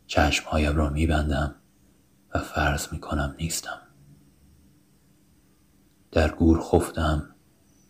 چشمهایم 0.07 0.77
را 0.77 0.91
میبندم 0.91 1.55
و 2.35 2.39
فرض 2.39 2.93
می 2.93 3.01
کنم 3.01 3.35
نیستم. 3.39 3.81
در 6.13 6.29
گور 6.29 6.61
خفتم 6.61 7.35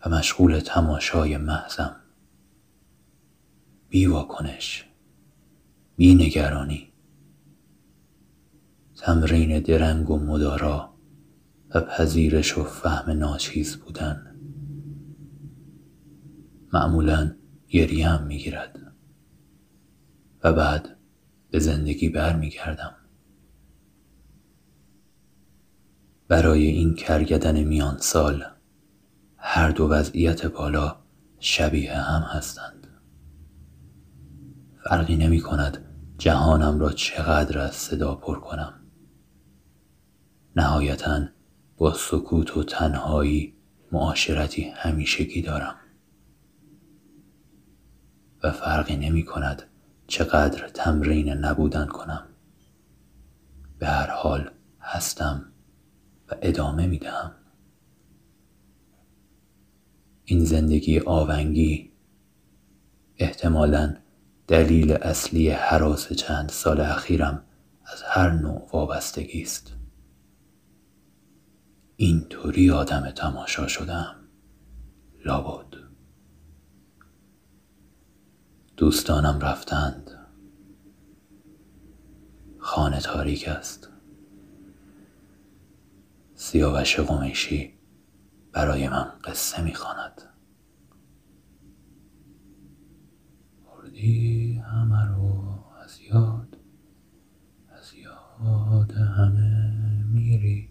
و 0.07 0.11
مشغول 0.11 0.61
تماشای 0.61 1.37
محضم. 1.37 1.98
بی 3.89 4.07
واکنش 4.07 4.85
بی 5.97 6.15
نگرانی. 6.15 6.93
تمرین 8.97 9.61
درنگ 9.61 10.11
و 10.11 10.19
مدارا 10.19 10.95
و 11.75 11.81
پذیرش 11.81 12.59
و 12.59 12.65
فهم 12.65 13.11
ناچیز 13.11 13.77
بودن. 13.77 14.37
معمولا 16.73 17.35
گریم 17.69 18.23
می‌گیرد. 18.23 18.93
و 20.45 20.53
بعد 20.53 20.97
به 21.51 21.59
زندگی 21.59 22.09
برمیگردم. 22.09 22.95
برای 26.29 26.67
این 26.67 26.95
کرگدن 26.95 27.65
میان 27.65 27.99
سال 27.99 28.45
هر 29.37 29.71
دو 29.71 29.89
وضعیت 29.89 30.47
بالا 30.47 30.97
شبیه 31.39 31.95
هم 31.95 32.23
هستند. 32.23 32.78
فرقی 34.89 35.17
نمی 35.17 35.41
کند 35.41 35.85
جهانم 36.19 36.79
را 36.81 36.93
چقدر 36.93 37.59
از 37.59 37.75
صدا 37.75 38.15
پر 38.15 38.41
کنم. 38.41 38.75
نهایتا 40.57 41.21
با 41.77 41.95
سکوت 41.95 42.57
و 42.57 42.65
تنهایی 42.65 43.55
معاشرتی 43.93 44.63
همیشگی 44.63 45.43
دارم. 45.43 45.75
و 48.43 48.53
فرقی 48.53 48.97
نمی 48.97 49.25
کند 49.25 49.63
چقدر 50.07 50.69
تمرین 50.69 51.29
نبودن 51.29 51.87
کنم. 51.87 52.27
به 53.79 53.87
هر 53.87 54.11
حال 54.11 54.51
هستم 54.81 55.53
و 56.31 56.35
ادامه 56.43 56.87
می 56.87 56.99
دهم 56.99 57.33
این 60.25 60.45
زندگی 60.45 61.01
آونگی 61.01 61.93
احتمالاً 63.17 63.95
دلیل 64.49 64.93
اصلی 64.93 65.51
حراس 65.51 66.13
چند 66.13 66.49
سال 66.49 66.81
اخیرم 66.81 67.45
از 67.85 68.03
هر 68.03 68.31
نوع 68.31 68.69
وابستگی 68.73 69.43
است. 69.43 69.75
اینطوری 71.97 72.71
آدم 72.71 73.11
تماشا 73.11 73.67
شدم. 73.67 74.17
لابد. 75.25 75.75
دوستانم 78.77 79.39
رفتند. 79.41 80.11
خانه 82.59 83.01
تاریک 83.01 83.49
است. 83.49 83.89
سیاوش 86.35 87.01
قمیشی 87.01 87.79
برای 88.53 88.89
من 88.89 89.13
قصه 89.25 89.63
می‌خواند. 89.63 90.28
بردی 93.99 94.55
همه 94.59 95.05
رو 95.05 95.65
از 95.85 96.01
یاد 96.01 96.57
از 97.69 97.95
یاد 97.95 98.93
همه 98.93 100.05
میری. 100.05 100.71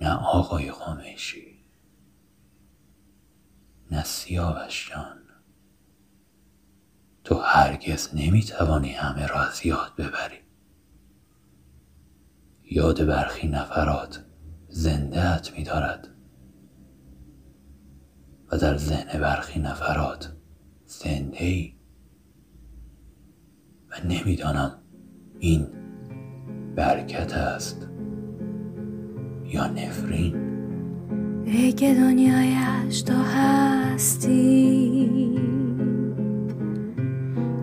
نه 0.00 0.10
آقای 0.14 0.70
خامشی 0.70 1.64
نه 3.90 4.04
سیاوش 4.04 4.90
جان. 4.90 5.18
تو 7.24 7.34
هرگز 7.34 8.14
نمی‌توانی 8.14 8.92
همه 8.92 9.26
را 9.26 9.40
از 9.40 9.66
یاد 9.66 9.92
ببری. 9.98 10.38
یاد 12.62 13.06
برخی 13.06 13.48
نفرات 13.48 14.24
زندهت 14.68 15.52
میدارد. 15.56 16.08
و 18.52 18.58
در 18.58 18.76
ذهن 18.76 19.20
برخی 19.20 19.60
نفرات 19.60 20.33
زنده 20.98 21.44
ای. 21.44 21.72
و 23.90 23.94
نمی‌دانم 24.08 24.78
این 25.38 25.66
برکت 26.76 27.32
است 27.32 27.88
یا 29.44 29.66
نفرین. 29.66 30.34
ای 31.44 31.72
که 31.72 31.94
دنیایش 31.94 33.02
تو 33.02 33.14
هستی 33.14 34.30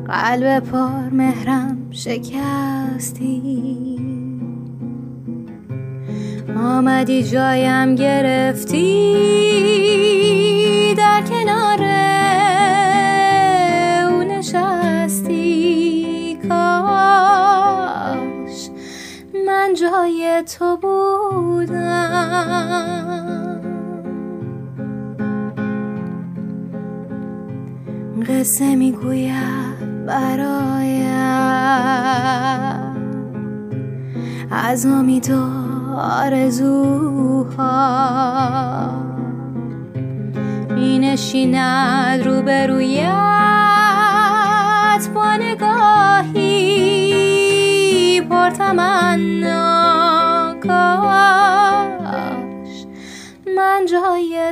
قلب 0.08 0.60
پر 0.60 1.10
مهرم 1.10 1.92
شکستی. 1.92 3.42
آمدی 6.58 7.24
جایم 7.24 7.96
گرفتی 7.96 8.92
در 10.98 11.22
کنار 11.30 11.91
نشستی؟ 14.42 16.38
کار 16.50 18.18
من 19.48 19.74
جای 19.74 20.44
تو 20.58 20.78
بودم. 20.78 22.02
قصه 28.28 28.76
می‌گوید 28.76 30.06
برایم. 30.06 31.12
از 34.52 34.86
امید 34.86 35.32
و 35.32 35.42
آرزوها 35.96 37.52
می 40.70 41.00
نشیند 41.00 42.24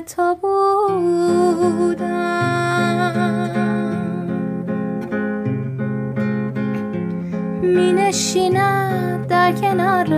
تو 0.02 0.36
بودم. 0.42 1.90
می 7.62 7.94
نشیند 7.94 9.28
در 9.28 9.52
کنارت. 9.52 10.10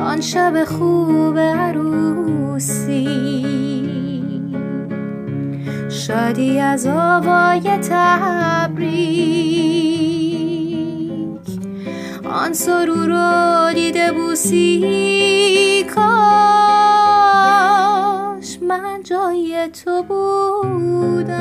آن 0.00 0.20
شب 0.20 0.64
خوب 0.64 1.38
عروسی. 1.38 3.06
شادی 5.90 6.60
از 6.60 6.86
آوای 6.86 7.78
تبریک 7.78 9.16
آن 12.36 12.52
سرور 12.52 13.06
رو 13.06 13.72
دیده 13.74 14.12
بوسی 14.12 15.84
کاش 15.94 16.06
من 18.62 19.02
جای 19.04 19.68
تو 19.84 20.02
بودم. 20.02 21.36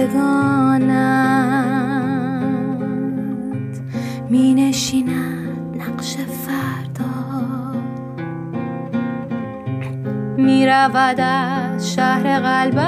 دیدگانت 0.00 0.90
می 4.30 4.54
نشیند 4.54 5.76
نقش 5.76 6.16
فردا. 6.16 7.04
می 10.36 10.66
رود 10.66 11.20
از 11.20 11.94
شهر 11.94 12.40
قلبت 12.40 12.80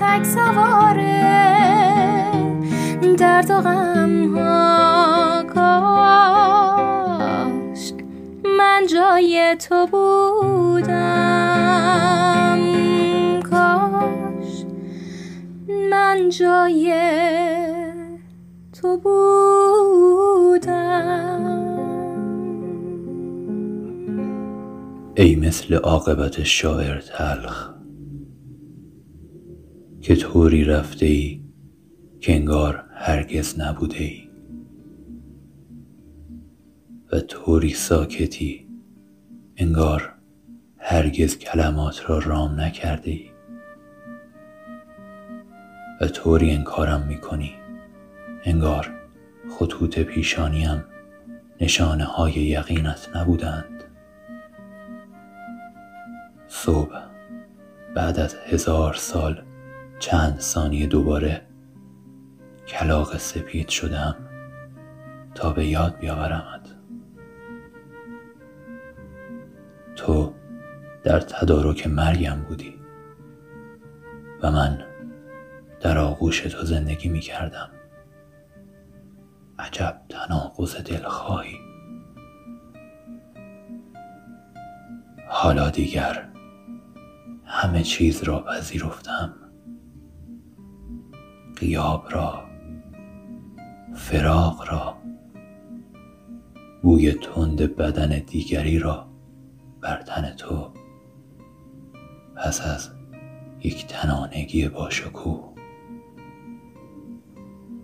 تک 0.00 0.24
سواره 0.24 1.18
درد 3.18 3.50
و 3.50 3.60
غم 3.60 4.36
ها 4.36 5.44
کاش 5.54 6.72
من 8.58 8.86
جای 8.86 9.56
تو 9.68 9.86
بودم. 9.86 11.38
من 16.18 16.28
جای 16.28 16.94
تو 18.72 18.96
بودم 18.96 20.68
ای 25.16 25.36
مثل 25.36 25.74
عاقبت 25.74 26.42
شاعر 26.42 27.00
تلخ 27.00 27.74
که 30.00 30.16
طوری 30.16 30.64
رفته 30.64 31.06
ای 31.06 31.40
که 32.20 32.34
انگار 32.34 32.84
هرگز 32.94 33.60
نبوده 33.60 33.98
ای 33.98 34.28
و 37.12 37.20
طوری 37.20 37.70
ساکتی 37.70 38.68
انگار 39.56 40.14
هرگز 40.76 41.38
کلمات 41.38 42.10
را 42.10 42.18
رام 42.18 42.60
نکرده 42.60 43.10
ای. 43.10 43.37
و 46.00 46.06
طوری 46.06 46.50
انکارم 46.52 47.06
می‌کنی. 47.06 47.54
انگار 48.44 48.90
خطوط 49.58 49.98
پیشانیم 49.98 50.84
نشانه 51.60 52.04
های 52.04 52.32
یقینت 52.32 53.08
نبودند. 53.16 53.84
صبح 56.46 57.00
بعد 57.94 58.20
از 58.20 58.36
هزار 58.46 58.94
سال 58.94 59.42
چند 59.98 60.40
ثانیه 60.40 60.86
دوباره 60.86 61.42
کلاق 62.66 63.16
سپید 63.16 63.68
شدم 63.68 64.16
تا 65.34 65.52
به 65.52 65.66
یاد 65.66 65.98
بیاورمت. 65.98 66.74
تو 69.96 70.34
در 71.04 71.20
تدارک 71.20 71.86
مرگم 71.86 72.44
بودی 72.48 72.74
و 74.42 74.50
من 74.50 74.87
در 75.80 75.98
آغوش 75.98 76.40
تو 76.40 76.64
زندگی 76.64 77.08
می 77.08 77.20
کردم. 77.20 77.70
عجب 79.58 80.00
تناقض 80.08 80.76
دلخواهی. 80.76 81.58
حالا 85.28 85.70
دیگر 85.70 86.28
همه 87.44 87.82
چیز 87.82 88.22
را 88.22 88.44
پذیرفتم. 88.44 89.34
قیاب 91.56 92.06
را 92.10 92.44
فراق 93.94 94.70
را 94.70 94.96
بوی 96.82 97.12
تند 97.12 97.76
بدن 97.76 98.08
دیگری 98.18 98.78
را 98.78 99.08
بر 99.80 100.02
تن 100.02 100.30
تو. 100.30 100.72
پس 102.36 102.66
از 102.66 102.90
یک 103.60 103.86
تنانگی 103.86 104.68
باشکوه. 104.68 105.47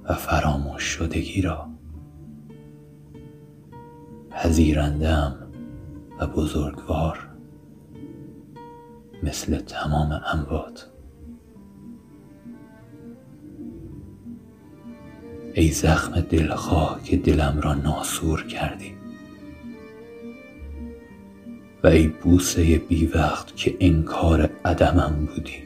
و 0.09 0.15
فراموش 0.15 0.83
شدگی 0.83 1.43
را. 1.43 1.69
پذیرندم 4.31 5.37
و 6.21 6.27
بزرگوار 6.27 7.29
مثل 9.23 9.59
تمام 9.59 10.21
اموات. 10.33 10.91
ای 15.55 15.69
زخم 15.69 16.21
دلخواه 16.21 17.03
که 17.03 17.17
دلم 17.17 17.61
را 17.63 17.75
ناسور 17.75 18.47
کردی. 18.47 18.95
و 21.83 21.87
ای 21.87 22.09
بوسه 22.09 22.79
بی 22.79 23.07
وقت 23.07 23.57
که 23.57 23.77
انکار 23.81 24.51
عدمم 24.65 25.27
بودی. 25.27 25.64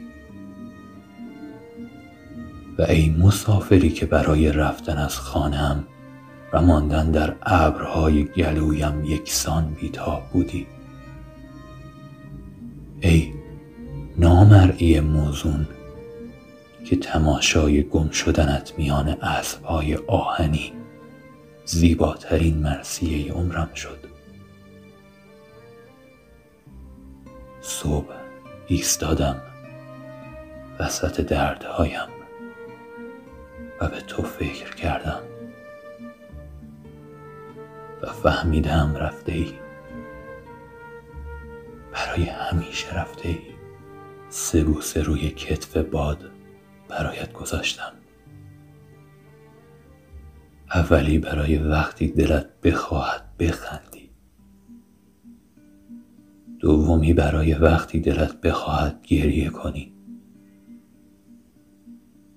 و 2.79 2.81
ای 2.81 3.09
مسافری 3.09 3.89
که 3.89 4.05
برای 4.05 4.51
رفتن 4.51 4.97
از 4.97 5.15
خانم 5.15 5.87
و 6.53 6.61
ماندن 6.61 7.11
در 7.11 7.35
ابرهای 7.41 8.23
گلویم 8.23 9.03
یکسان 9.05 9.75
بیتاب 9.81 10.23
بودی. 10.33 10.67
ای 13.01 13.33
نامرئی 14.17 14.99
موزون 14.99 15.67
که 16.85 16.95
تماشای 16.95 17.83
گم 17.83 18.09
شدنت 18.09 18.73
میان 18.77 19.07
اسبهای 19.09 19.95
آهنی 19.95 20.73
زیباترین 21.65 22.57
مرسیه 22.57 23.33
عمرم 23.33 23.69
شد. 23.75 23.99
صبح 27.61 28.13
ایستادم 28.67 29.41
وسط 30.79 31.21
دردهایم. 31.21 32.18
و 33.81 33.87
به 33.87 34.01
تو 34.01 34.23
فکر 34.23 34.75
کردم. 34.75 35.21
و 38.01 38.07
فهمیدم 38.07 38.95
رفته 38.95 39.31
ای. 39.31 39.53
برای 41.91 42.23
همیشه 42.23 42.95
رفته 42.95 43.29
ای. 43.29 43.39
سه 44.29 44.63
بوسه 44.63 45.03
روی 45.03 45.29
کتف 45.29 45.77
باد 45.77 46.31
برایت 46.87 47.33
گذاشتم. 47.33 47.91
اولی 50.73 51.19
برای 51.19 51.57
وقتی 51.57 52.07
دلت 52.07 52.61
بخواهد 52.61 53.37
بخندی. 53.37 54.11
دومی 56.59 57.13
برای 57.13 57.53
وقتی 57.53 57.99
دلت 57.99 58.41
بخواهد 58.41 59.01
گریه 59.07 59.49
کنی. 59.49 59.93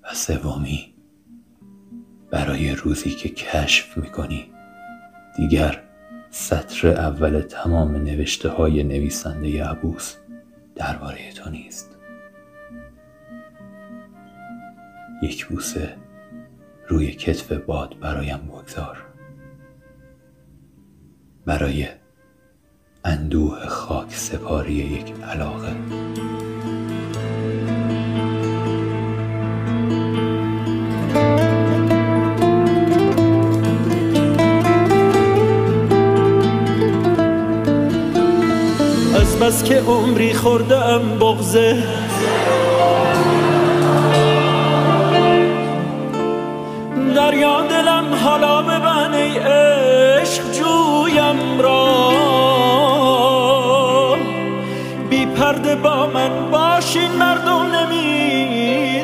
و 0.04 0.14
سومی 0.14 0.91
برای 2.32 2.74
روزی 2.74 3.10
که 3.10 3.28
کشف 3.28 3.98
می‌کنی. 3.98 4.50
دیگر 5.36 5.82
سطر 6.30 6.88
اول 6.88 7.40
تمام 7.40 7.96
نوشته 7.96 8.48
های 8.48 8.82
نویسنده 8.82 9.64
عبوس 9.64 10.16
درباره 10.74 11.32
تو 11.32 11.50
نیست. 11.50 11.96
یک 15.22 15.46
بوسه 15.46 15.96
روی 16.88 17.12
کتف 17.12 17.52
باد 17.52 17.98
برایم 18.00 18.38
بگذار. 18.38 19.04
برای 21.46 21.88
اندوه 23.04 23.66
خاک 23.66 24.14
سپاری 24.14 24.72
یک 24.72 25.12
علاقه. 25.22 25.72
عمری 39.88 40.34
خوردم 40.34 41.18
بغزه 41.20 41.82
دریا 47.16 47.60
دلم 47.60 48.14
حالا 48.24 48.62
ببن 48.62 49.14
ای 49.14 49.38
عشق 49.38 50.42
جویم 50.52 51.60
را. 51.60 52.12
بی 55.10 55.26
پرده 55.26 55.74
با 55.74 56.06
من 56.06 56.50
باشین 56.50 57.12
مردم 57.18 57.62
نمی‌دانند. 57.76 58.98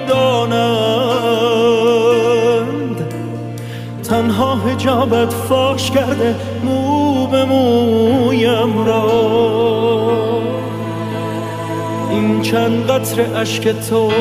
تنها 4.09 4.55
هجابت 4.55 5.33
فاش 5.33 5.91
کرده 5.91 6.37
مو 6.63 7.27
به 7.27 7.45
مویم 7.45 8.87
را. 8.87 9.58
چند 12.51 12.91
قطر 12.91 13.37
اشک 13.37 13.69
تو. 13.69 14.13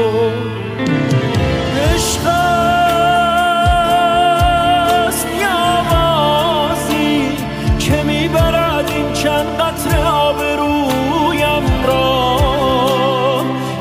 عشق 1.93 2.27
است 5.07 5.27
یا 5.41 5.83
بازی 5.91 7.21
که 7.79 8.03
می‌برد 8.03 8.91
این 8.95 9.13
چند 9.13 9.45
قطر 9.45 9.97
آب 10.05 10.41
رویم 10.41 11.85
را. 11.87 12.37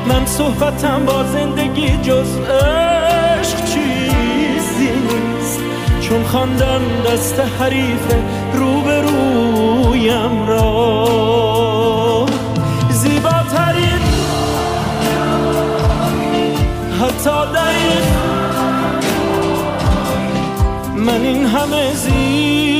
من 0.05 0.25
صحبتم 0.25 1.05
با 1.05 1.23
زندگی 1.23 1.97
جز 1.97 2.37
عشق 2.39 3.65
چیزی 3.65 4.91
نیست. 4.91 5.59
چون 6.01 6.23
خواندم 6.23 6.81
دست 7.05 7.39
حریف 7.59 8.13
روبرویم 8.53 10.47
را. 10.47 11.36
این 17.27 18.01
من 20.95 21.21
این 21.21 21.45
همه 21.45 21.93
زیبایی 21.93 22.76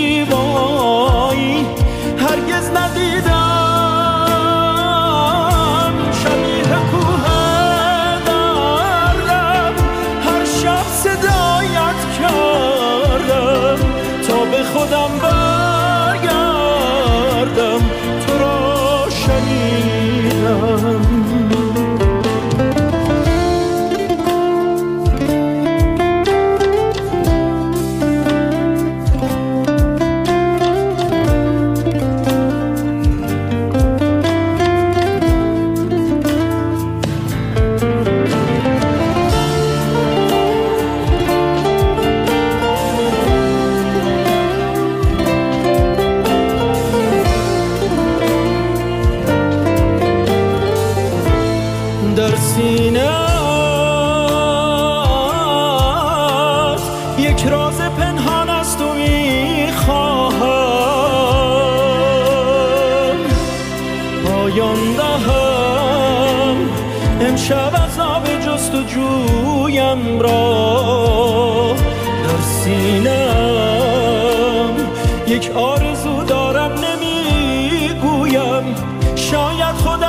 شاید 79.15 79.75
خودت 79.75 80.06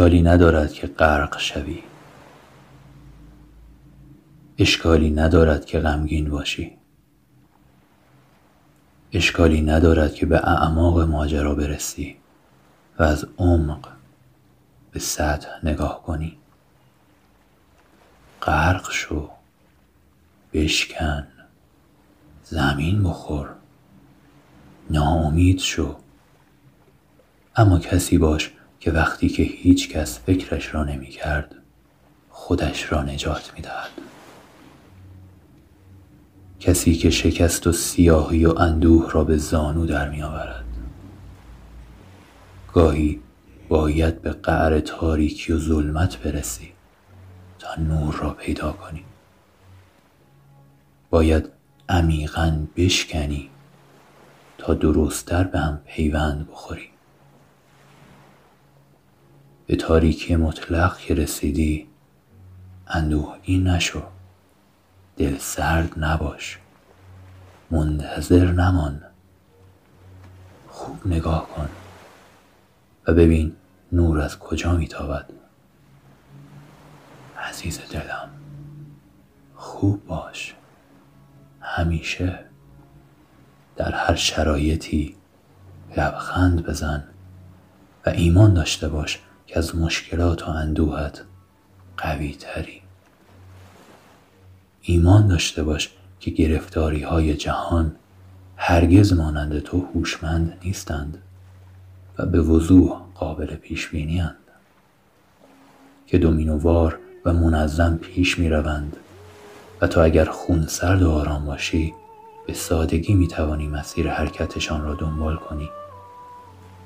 اشکالی 0.00 0.22
ندارد 0.22 0.72
که 0.72 0.86
غرق 0.86 1.38
شوی. 1.38 1.82
اشکالی 4.58 5.10
ندارد 5.10 5.64
که 5.64 5.80
غمگین 5.80 6.30
باشی. 6.30 6.76
اشکالی 9.12 9.60
ندارد 9.60 10.14
که 10.14 10.26
به 10.26 10.36
اعماق 10.48 11.00
ماجرا 11.00 11.54
برسی 11.54 12.16
و 12.98 13.02
از 13.02 13.26
عمق 13.38 13.88
به 14.92 15.00
سطح 15.00 15.48
نگاه 15.66 16.02
کنی. 16.02 16.38
غرق 18.42 18.90
شو 18.90 19.30
بشکن 20.52 21.26
زمین 22.44 23.02
بخور 23.02 23.48
ناامید 24.90 25.58
شو. 25.58 25.96
اما 27.56 27.78
کسی 27.78 28.18
باش 28.18 28.52
که 28.80 28.90
وقتی 28.90 29.28
که 29.28 29.42
هیچ 29.42 29.88
کس 29.88 30.18
فکرش 30.18 30.74
را 30.74 30.84
نمی 30.84 31.06
کرد 31.06 31.54
خودش 32.30 32.92
را 32.92 33.02
نجات 33.02 33.52
می 33.56 33.62
دهد. 33.62 33.90
کسی 36.60 36.94
که 36.94 37.10
شکست 37.10 37.66
و 37.66 37.72
سیاهی 37.72 38.46
و 38.46 38.58
اندوه 38.58 39.10
را 39.12 39.24
به 39.24 39.36
زانو 39.36 39.86
در 39.86 40.08
می 40.08 40.22
آورد. 40.22 40.64
گاهی 42.72 43.20
باید 43.68 44.22
به 44.22 44.30
قعر 44.30 44.80
تاریکی 44.80 45.52
و 45.52 45.58
ظلمت 45.58 46.16
برسی 46.16 46.72
تا 47.58 47.82
نور 47.82 48.14
را 48.14 48.30
پیدا 48.30 48.72
کنی 48.72 49.04
باید 51.10 51.48
عمیقا 51.88 52.66
بشکنی 52.76 53.50
تا 54.58 54.74
درستتر 54.74 55.44
به 55.44 55.58
هم 55.58 55.80
پیوند 55.86 56.48
بخوری 56.50 56.89
به 59.70 59.76
تاریکی 59.76 60.36
مطلق 60.36 60.98
که 60.98 61.14
رسیدی 61.14 61.88
اندوه 62.86 63.36
این 63.42 63.66
نشو 63.66 64.02
دل 65.16 65.38
سرد 65.38 66.04
نباش 66.04 66.58
منتظر 67.70 68.52
نمان 68.52 69.02
خوب 70.68 71.06
نگاه 71.06 71.48
کن 71.48 71.68
و 73.06 73.14
ببین 73.14 73.56
نور 73.92 74.20
از 74.20 74.38
کجا 74.38 74.76
میتابد. 74.76 75.30
عزیز 77.38 77.80
دلم 77.90 78.30
خوب 79.54 80.06
باش. 80.06 80.54
همیشه 81.60 82.38
در 83.76 83.92
هر 83.94 84.14
شرایطی 84.14 85.16
لبخند 85.96 86.66
بزن 86.66 87.04
و 88.06 88.10
ایمان 88.10 88.54
داشته 88.54 88.88
باش. 88.88 89.20
که 89.50 89.58
از 89.58 89.76
مشکلات 89.76 90.48
و 90.48 90.50
اندوهت 90.50 91.22
قوی 91.96 92.36
تری 92.40 92.82
ایمان 94.82 95.28
داشته 95.28 95.62
باش 95.62 95.90
که 96.20 96.30
گرفتاری 96.30 97.02
های 97.02 97.34
جهان 97.34 97.92
هرگز 98.56 99.12
مانند 99.12 99.58
تو 99.58 99.86
هوشمند 99.94 100.58
نیستند 100.64 101.18
و 102.18 102.26
به 102.26 102.40
وضوح 102.40 103.00
قابل 103.14 103.46
پیش 103.56 103.88
بینی 103.88 104.24
که 106.06 106.18
دومینووار 106.18 106.98
و 107.24 107.32
منظم 107.32 107.96
پیش 107.96 108.38
می 108.38 108.48
روند 108.48 108.96
و 109.80 109.86
تو 109.86 110.00
اگر 110.00 110.24
خون 110.24 110.66
سرد 110.66 111.02
و 111.02 111.10
آرام 111.10 111.44
باشی 111.44 111.94
به 112.46 112.52
سادگی 112.52 113.14
می 113.14 113.28
توانی 113.28 113.68
مسیر 113.68 114.10
حرکتشان 114.10 114.84
را 114.84 114.94
دنبال 114.94 115.36
کنی 115.36 115.70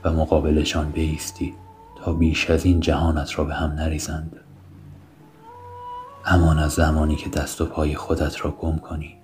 و 0.04 0.12
مقابلشان 0.12 0.90
بیستی. 0.90 1.63
بیش 2.12 2.50
از 2.50 2.64
این 2.64 2.80
جهانت 2.80 3.38
را 3.38 3.44
به 3.44 3.54
هم 3.54 3.70
نریزند. 3.70 4.36
امان 6.24 6.58
از 6.58 6.72
زمانی 6.72 7.16
که 7.16 7.30
دست 7.30 7.60
و 7.60 7.66
پای 7.66 7.94
خودت 7.94 8.44
را 8.44 8.50
گم 8.50 8.78
کنی 8.78 9.16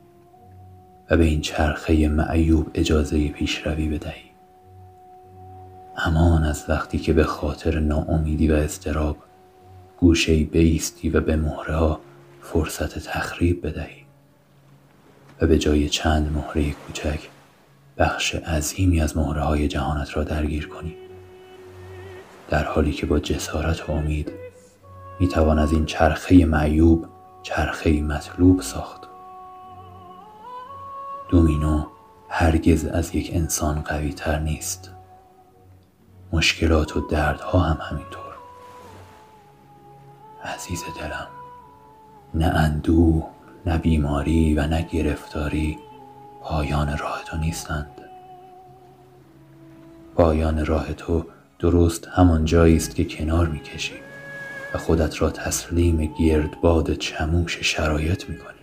و 1.10 1.16
به 1.16 1.24
این 1.24 1.40
چرخه 1.40 2.08
معیوب 2.08 2.70
اجازه 2.74 3.28
پیشروی 3.28 3.88
بدهی. 3.88 4.30
امان 5.96 6.44
از 6.44 6.64
وقتی 6.68 6.98
که 6.98 7.12
به 7.12 7.24
خاطر 7.24 7.80
ناامیدی 7.80 8.48
و 8.48 8.54
اضطراب 8.54 9.16
گوشه 9.98 10.44
بیستی 10.44 11.10
و 11.10 11.20
به 11.20 11.36
مهره 11.36 11.76
ها 11.76 12.00
فرصت 12.42 12.98
تخریب 12.98 13.66
بدهی 13.66 14.04
و 15.40 15.46
به 15.46 15.58
جای 15.58 15.88
چند 15.88 16.32
مهره 16.32 16.70
کوچک 16.70 17.20
بخش 17.98 18.34
عظیمی 18.34 19.00
از 19.00 19.16
مهره 19.16 19.42
های 19.42 19.68
جهانت 19.68 20.16
را 20.16 20.24
درگیر 20.24 20.68
کنی. 20.68 20.99
در 22.50 22.64
حالی 22.64 22.92
که 22.92 23.06
با 23.06 23.18
جسارت 23.18 23.88
و 23.88 23.92
امید 23.92 24.32
می 25.20 25.28
توان 25.28 25.58
از 25.58 25.72
این 25.72 25.86
چرخه 25.86 26.44
معیوب 26.44 27.06
چرخه 27.42 28.02
مطلوب 28.02 28.60
ساخت. 28.60 29.00
دومینو 31.28 31.86
هرگز 32.28 32.84
از 32.84 33.14
یک 33.14 33.30
انسان 33.34 33.80
قوی 33.80 34.12
تر 34.12 34.38
نیست. 34.38 34.90
مشکلات 36.32 36.96
و 36.96 37.00
دردها 37.00 37.58
هم 37.58 37.78
همینطور. 37.90 38.34
عزیز 40.44 40.84
دلم 41.00 41.28
نه 42.34 42.46
اندوه 42.46 43.26
نه 43.66 43.78
بیماری 43.78 44.54
و 44.54 44.66
نه 44.66 44.82
گرفتاری 44.82 45.78
پایان 46.42 46.98
راه 46.98 47.22
تو 47.24 47.36
نیستند. 47.36 48.00
پایان 50.14 50.66
راه 50.66 50.92
تو 50.92 51.24
درست 51.60 52.08
همان 52.08 52.44
جایی 52.44 52.76
است 52.76 52.94
که 52.94 53.04
کنار 53.04 53.46
می‌کشی 53.46 53.94
و 54.74 54.78
خودت 54.78 55.22
را 55.22 55.30
تسلیم 55.30 56.14
گردباد 56.18 56.94
چموش 56.94 57.58
شرایط 57.60 58.28
می‌کنی 58.28 58.54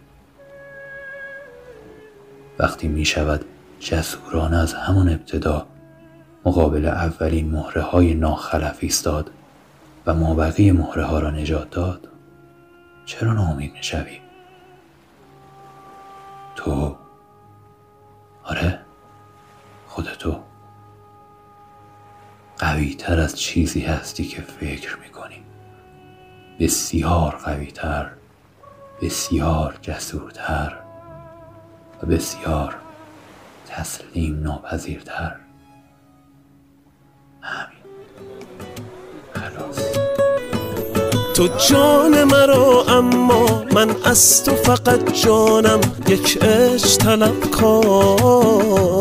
وقتی 2.60 2.88
می‌شود 2.88 3.46
جسورانه 3.80 4.58
از 4.58 4.74
همان 4.74 5.10
ابتدا 5.10 5.68
مقابل 6.46 6.86
اولین 6.86 7.50
مهره 7.52 7.82
های 7.82 8.14
ناخلف 8.14 8.78
ایستاد 8.80 9.32
و 10.06 10.14
مابقی 10.14 10.72
مهره 10.72 11.04
ها 11.04 11.20
را 11.20 11.32
نجات 11.32 11.70
داد 11.70 12.08
چرا 13.06 13.34
ناامید 13.34 13.74
می‌شوی؟ 13.74 14.20
تو؟ 16.56 16.96
آره 18.44 18.80
خود 19.88 20.06
تو 20.06 20.40
قوی 22.58 22.94
تر 22.94 23.20
از 23.20 23.40
چیزی 23.40 23.82
هستی 23.82 24.26
که 24.26 24.42
فکر 24.42 24.98
می‌کنی. 24.98 25.44
بسیار 26.60 27.36
قوی 27.46 27.72
تر 27.72 28.10
بسیار 29.02 29.78
جسورتر 29.82 30.78
و 32.04 32.06
بسیار 32.06 32.76
تسلیم 33.68 34.40
ناپذیرتر. 34.44 35.36
تو 41.36 41.48
جان 41.70 42.24
مرا 42.24 42.84
اما 42.84 43.64
من 43.74 43.96
از 44.06 44.44
تو 44.44 44.56
فقط 44.56 45.14
جانم. 45.14 45.80
یک 46.08 46.38
عشق 46.44 46.98
طلب 46.98 47.40
کارم 47.52 48.97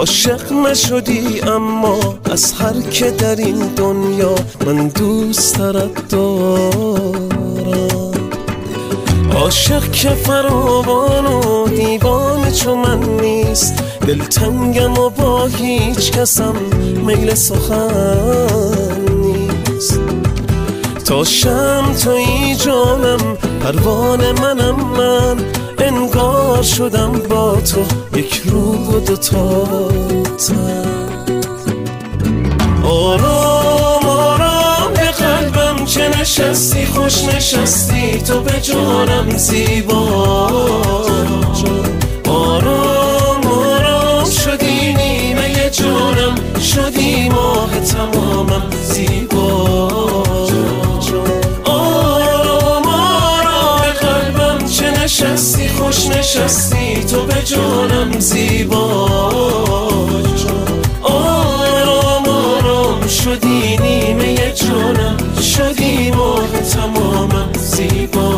عاشق 0.00 0.52
نشدی 0.52 1.40
اما 1.40 1.98
از 2.30 2.52
هر 2.52 2.80
که 2.80 3.10
در 3.10 3.36
این 3.36 3.58
دنیا 3.58 4.34
من 4.66 4.88
دوست 4.88 5.56
ترت 5.56 6.08
دارم. 6.08 7.28
عاشق 9.34 9.90
که 9.90 10.08
فراوان 10.08 11.26
و 11.26 11.68
دیوان 11.68 12.52
چون 12.52 12.78
من 12.78 12.98
نیست 13.20 13.74
دلتنگم 14.06 14.98
و 14.98 15.10
با 15.10 15.46
هیچ 15.46 16.12
کسم 16.12 16.54
میل 17.06 17.34
سخن 17.34 18.96
نیست. 19.10 20.00
تا 21.04 21.24
شم 21.24 21.94
توی 22.04 22.54
جانم 22.54 23.36
پروانه 23.62 24.32
منم 24.32 24.76
من. 24.96 25.36
انگار 25.82 26.62
شدم 26.62 27.12
با 27.12 27.56
تو 27.60 27.84
یک 28.18 28.42
روح 28.44 28.88
و 28.88 29.00
دوتا 29.00 29.68
آرام 32.84 34.06
آرام 34.06 34.92
به 34.94 35.10
قلبم 35.10 35.84
که 35.84 36.08
نشستی؟ 36.20 36.86
خوش 36.86 37.24
نشستی 37.24 38.18
تو 38.18 38.40
به 38.40 38.60
جانم 38.60 39.36
زیبا. 39.36 40.06
آرام 42.28 43.46
آرام 43.46 44.30
شدی 44.30 44.94
نیمه 44.94 45.70
جانم 45.70 46.34
شدی 46.60 47.28
ماه 47.28 47.80
تمامم 47.80 48.70
زیبا. 48.82 49.29
نشستی 55.22 55.68
خوش 55.68 56.06
نشستی 56.06 57.04
تو 57.04 57.24
به 57.26 57.42
جانم 57.44 58.18
زیبا. 58.18 59.06
آرام 61.02 62.28
آرام 62.28 63.06
شدی 63.06 63.76
نیمه 63.76 64.52
جانم. 64.52 65.16
شدی 65.42 66.10
ماه 66.10 66.60
تمامم 66.60 67.52
زیبا. 67.52 68.30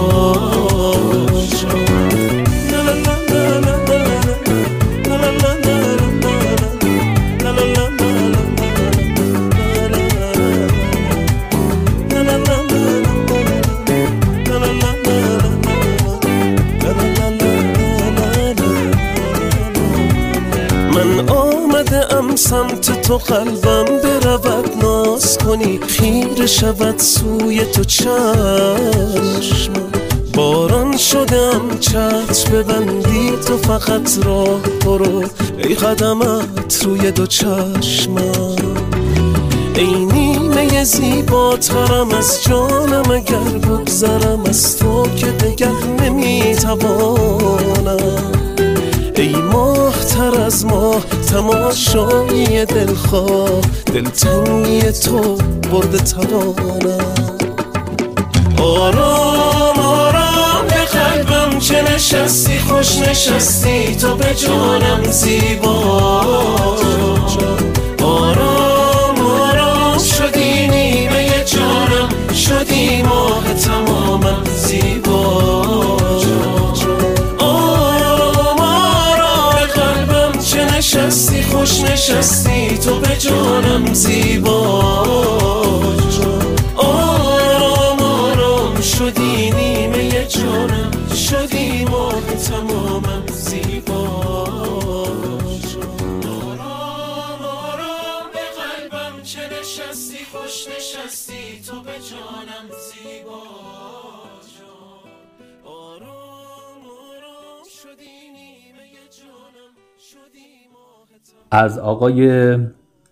تو 23.13 23.19
قلبم 23.19 23.85
برود 23.85 24.83
ناز 24.83 25.39
کنی 25.39 25.81
خیر 25.89 26.47
شود 26.47 26.99
سوی 26.99 27.65
تو 27.65 27.85
چشم. 27.85 29.73
باران 30.35 30.97
شدم 30.97 31.79
چتر 31.81 32.51
ببندی 32.53 33.31
تو 33.47 33.59
فقط 33.59 34.19
راه 34.25 34.61
برو 34.85 35.25
ای 35.59 35.75
قدمت 35.75 36.83
روی 36.85 37.11
دو 37.11 37.27
چشمم. 37.27 38.57
ای 39.75 40.05
نیمه 40.05 40.85
زیباترم 40.85 42.11
از 42.11 42.43
جانم 42.43 43.11
اگر 43.11 43.59
بگذرم 43.69 44.45
از 44.49 44.79
تو 44.79 45.07
که 45.17 45.27
دگر 45.27 45.73
نمی‌توانم. 46.01 47.13
ای 49.17 49.33
ماه 49.33 49.72
تر 50.03 50.41
از 50.41 50.65
ماه 50.65 51.05
تماشایی 51.31 52.65
دلخواه. 52.65 53.61
دلتنگی 53.95 54.83
تو 54.93 55.37
برده 55.73 55.99
توانم 55.99 57.15
آرام 58.59 59.79
آرام 59.79 60.67
به 60.69 60.75
قلبم 60.99 61.59
چه 61.59 61.83
نشستی؟ 61.95 62.59
خوش 62.59 62.99
نشستی 62.99 63.97
تو 63.97 64.17
به 64.17 64.35
جانم 64.35 65.03
زیبا. 65.11 65.71
آرام 68.03 69.27
آرام 69.27 69.99
شدی 69.99 70.69
نیمه 70.69 71.45
جانم. 71.45 72.09
شدی 72.35 73.03
ماه 73.03 73.55
تمامم 73.55 73.92
چه 81.13 81.19
نشستی 81.19 81.43
خوش 81.43 81.81
نشستی 81.81 82.79
تو 82.79 83.01
به 83.01 83.17
جانم 83.17 83.95
زیبا. 83.95 84.61
آرام 86.77 88.01
آرام 88.01 88.81
شدی 88.81 89.51
نیمه 89.51 90.27
جانم. 90.27 90.91
شدی 91.15 91.85
ماه 91.85 92.35
تمامم 92.35 93.27
زیبا. 93.27 94.01
آرام 96.25 97.45
آرام 97.45 98.27
به 98.33 98.45
قلبم 98.59 99.23
چه 99.23 99.41
نشستی 99.61 100.19
خوش 100.33 100.69
نشستی 100.69 101.63
تو 101.67 101.81
به 101.81 101.93
جانم 101.93 102.69
زیبا. 102.89 103.43
آرام 105.65 106.83
آرام 106.87 107.65
شدی 107.83 108.31
نیمه 108.33 108.89
جانم. 109.19 109.73
شدی 110.11 110.53
از 111.51 111.79
آقای 111.79 112.57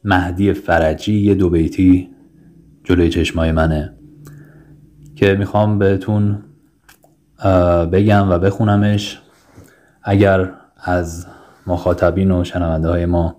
مهدی 0.04 0.52
فرجی 0.52 1.20
یه 1.20 1.34
دو 1.34 1.50
بیتی 1.50 2.10
جلوی 2.84 3.08
چشمای 3.08 3.52
منه 3.52 3.94
که 5.16 5.34
می‌خوام 5.34 5.78
بهتون 5.78 6.38
بگم 7.92 8.30
و 8.30 8.38
بخونمش. 8.38 9.20
اگر 10.02 10.50
از 10.76 11.26
مخاطبین 11.66 12.30
و 12.30 12.44
شنونده 12.44 12.88
های 12.88 13.06
ما 13.06 13.36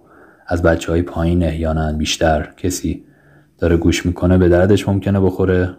از 0.47 0.62
بچه 0.62 0.91
های 0.91 1.01
پایین 1.01 1.43
احیانا 1.43 1.93
بیشتر 1.93 2.53
کسی 2.57 3.03
داره 3.57 3.78
گوش 3.78 4.05
می‌کنه 4.05 4.38
به 4.38 4.49
دردش 4.49 4.88
ممکنه 4.88 5.20
بخوره 5.20 5.78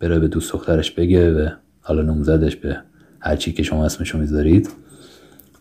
بره 0.00 0.18
به 0.18 0.28
دوست 0.28 0.52
دخترش 0.52 0.90
بگه 0.90 1.30
به 1.30 1.52
حالا 1.80 2.02
نومزدش 2.02 2.56
به 2.56 2.76
هر 3.20 3.36
چی 3.36 3.52
که 3.52 3.62
شما 3.62 3.84
اسمشو 3.84 4.18
می‌ذارید. 4.18 4.70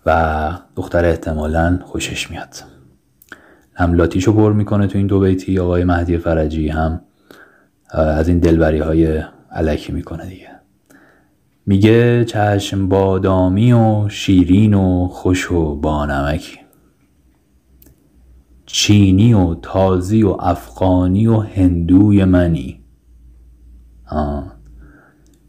و 0.05 0.51
دختر 0.75 1.05
احتمالا 1.05 1.79
خوشش 1.85 2.31
میاد. 2.31 2.55
هم 3.73 3.93
لاتیشو 3.93 4.33
پر 4.33 4.53
می‌کنه 4.53 4.87
تو 4.87 4.97
این 4.97 5.07
دو 5.07 5.19
بیتی 5.19 5.59
آقای 5.59 5.83
مهدی 5.83 6.17
فرجی 6.17 6.69
هم 6.69 7.01
از 7.89 8.27
این 8.27 8.39
دلبری 8.39 8.79
های 8.79 9.23
علکی 9.51 9.91
می‌کنه 9.91 10.25
دیگه. 10.25 10.49
میگه 11.65 12.25
چشم 12.25 12.89
بادامی 12.89 13.73
و 13.73 14.09
شیرین 14.09 14.73
و 14.73 15.07
خوش 15.07 15.51
و 15.51 15.75
بانمکی 15.75 16.59
چینی 18.65 19.33
و 19.33 19.55
تازی 19.55 20.23
و 20.23 20.35
افغانی 20.39 21.27
و 21.27 21.39
هندوی 21.39 22.25
منی. 22.25 22.79
آه. 24.07 24.51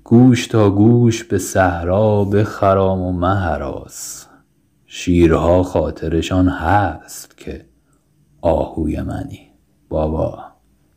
گوش 0.05 0.47
تا 0.47 0.71
گوش 0.71 1.25
به 1.25 1.39
صحرا 1.39 2.25
بخرام 2.25 3.01
و 3.01 3.13
مهراس 3.13 4.27
شیرها 4.93 5.63
خاطرشان 5.63 6.49
هست 6.49 7.37
که 7.37 7.67
آهوی 8.41 9.01
منی. 9.01 9.51
بابا 9.89 10.39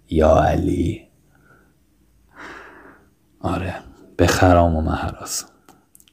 یا 0.10 0.36
علی. 0.36 1.02
آره 3.40 3.76
بخرام 4.20 4.76
و 4.76 4.82
مهراس 4.82 5.46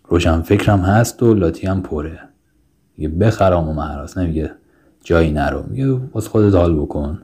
روشن 0.04 0.40
فکرم 0.40 0.80
هست 0.80 1.22
و 1.22 1.34
لاتی 1.34 1.66
هم 1.66 1.82
پره. 1.82 2.20
میگه 2.96 3.08
بخرام 3.08 3.68
و 3.68 3.72
مهراس 3.72 4.18
نمیگه 4.18 4.50
جایی 5.04 5.30
نرو. 5.30 5.62
میگه 5.68 5.92
باز 5.92 6.28
خودت 6.28 6.54
حال 6.54 6.80
بکن. 6.80 7.22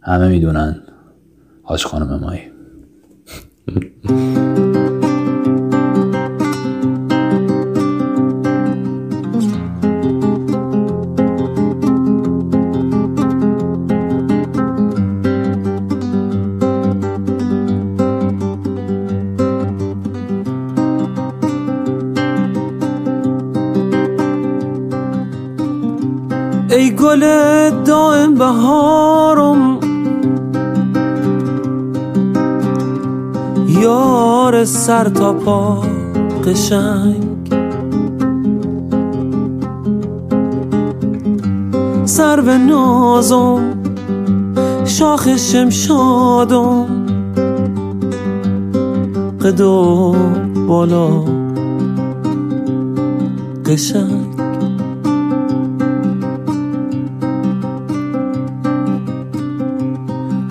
همه 0.00 0.28
می‌دونن. 0.28 0.82
حاج 1.62 1.84
خانم 1.84 2.20
مایی. 2.20 2.52
بهارم. 28.38 29.78
یار 33.68 34.64
سر 34.64 35.08
تا 35.08 35.32
پا 35.32 35.82
قشنگ. 36.44 37.24
سر 42.04 42.40
به 42.40 42.58
نازم 42.58 43.60
شاخ 44.84 45.36
شمشادم. 45.36 46.86
قدو 49.40 50.14
بالا. 50.68 51.24
قشنگ. 53.66 54.17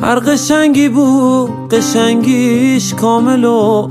هر 0.08 0.20
قشنگی 0.20 0.90
بود 0.90 1.74
قشنگیش 1.74 2.94
کامل 2.94 3.44
و 3.44 3.88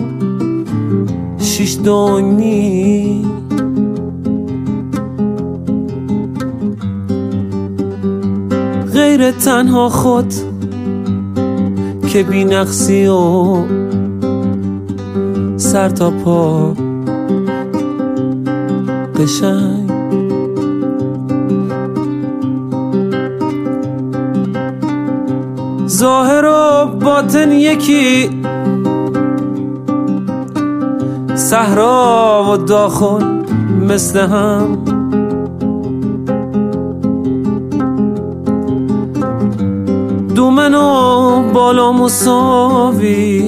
شیش 1.39 1.79
دونی 1.85 3.27
غیر 8.93 9.31
تنها 9.31 9.89
خود 9.89 10.35
که 12.09 12.23
بی 12.23 12.45
نقصی 12.45 13.07
و 13.07 13.57
سر 15.57 15.89
تا 15.89 16.11
پا 16.11 16.75
قشنگ. 19.19 19.86
ظاهر 25.97 26.45
و 26.45 26.87
باطن 26.87 27.53
یکی. 27.53 28.31
صحرا 31.35 32.45
و 32.53 32.57
داخل 32.57 33.25
مثل 33.89 34.19
هم. 34.19 34.79
دومن 40.35 40.75
و 40.75 41.53
بالا 41.53 41.93
مساوی. 41.93 43.47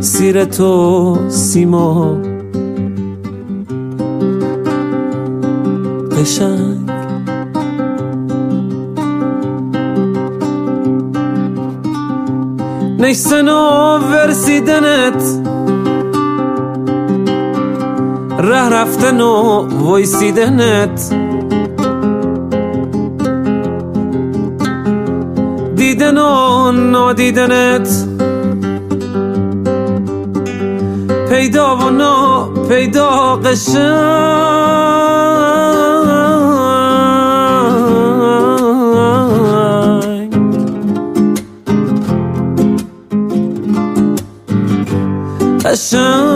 سیر 0.00 0.44
تو 0.44 1.16
سیما. 1.28 2.16
قشنگ. 6.20 6.73
Neysen 13.04 13.48
o 13.48 14.00
ورسیدنت 14.10 15.22
ره 18.38 18.68
رفتن 18.68 19.20
و 19.20 19.32
ویسیدنت 19.94 21.14
دیدن 25.76 26.18
و 26.18 26.72
نادیدنت 26.72 27.88
پیدا 31.28 31.76
و 31.76 31.90
نا 31.90 32.48
پیدا 32.68 33.36
قشن 33.36 34.93
قشنگ 45.74 46.33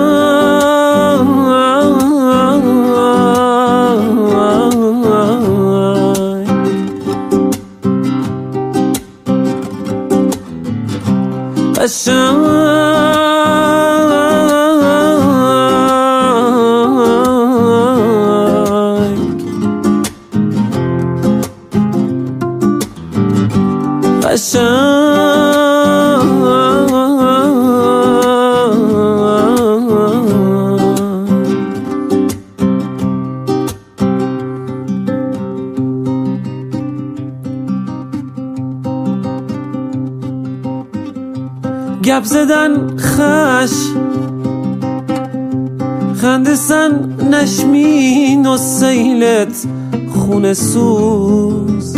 خون 50.49 50.55
سوز 50.55 51.97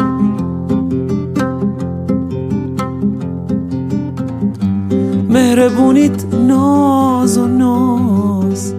مهربونیت 5.28 6.34
ناز 6.34 7.38
و 7.38 7.46
ناز. 7.46 8.74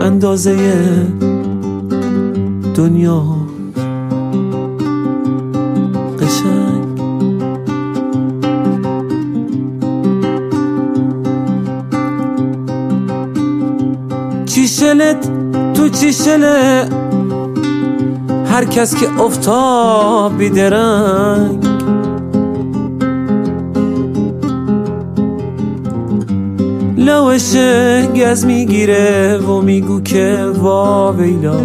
اندازه 0.00 0.56
دنیا. 2.74 3.24
قشنگ. 6.20 6.82
چیشلت 14.46 15.30
تو 15.74 15.88
چیشله 15.88 17.01
هر 18.52 18.64
کس 18.64 18.94
که 18.94 19.20
افتاد 19.20 20.36
بیدرنگ. 20.36 21.66
لوشه 26.96 28.06
گز 28.06 28.44
می‌گیره 28.44 29.38
و 29.38 29.60
میگو 29.60 30.00
که 30.00 30.44
وا 30.58 31.14
ویلا. 31.18 31.60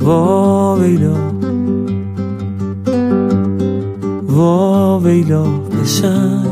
وا 0.00 0.76
ویلا. 0.76 1.16
وا 4.28 5.00
ویلا. 5.04 5.44
قشنگ 5.82 6.51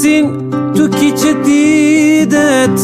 بسین 0.00 0.50
تو 0.74 0.88
کیچه 0.88 1.32
دیدت 1.32 2.80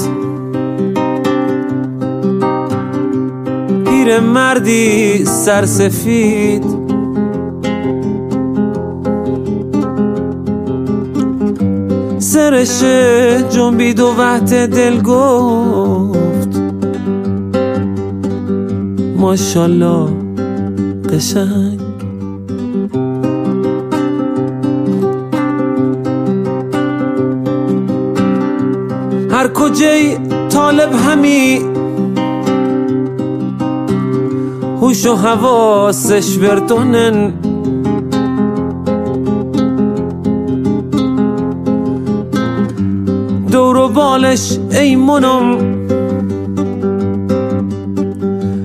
پیر 3.86 4.20
مردی 4.20 5.24
سرسفید 5.24 6.64
سرش 12.18 12.82
جنبید 13.50 14.00
و 14.00 14.14
وقت 14.18 14.54
دل 14.54 15.00
گفت 15.02 16.60
ماشالله 19.16 20.08
قشنگ 21.12 21.65
کجای 29.66 30.16
طالب 30.48 30.92
همی. 30.92 31.60
هوش 34.80 35.06
و 35.06 35.14
حواسش 35.14 36.38
ورتونن 36.38 37.32
دور 43.52 43.76
و 43.76 43.88
بالش 43.88 44.58
ای 44.70 44.96
منم. 44.96 45.58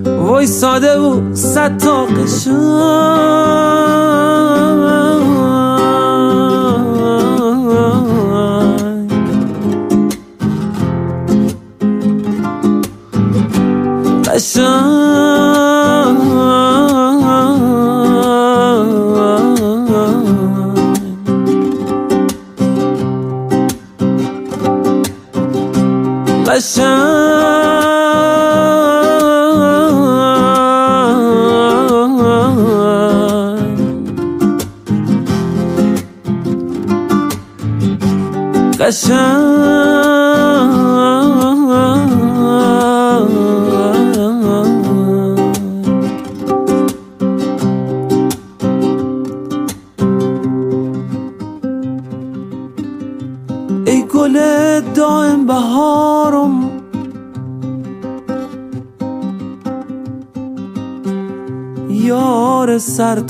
وای 0.05 0.47
ساده 0.47 0.99
و 0.99 1.35
صد 1.35 1.77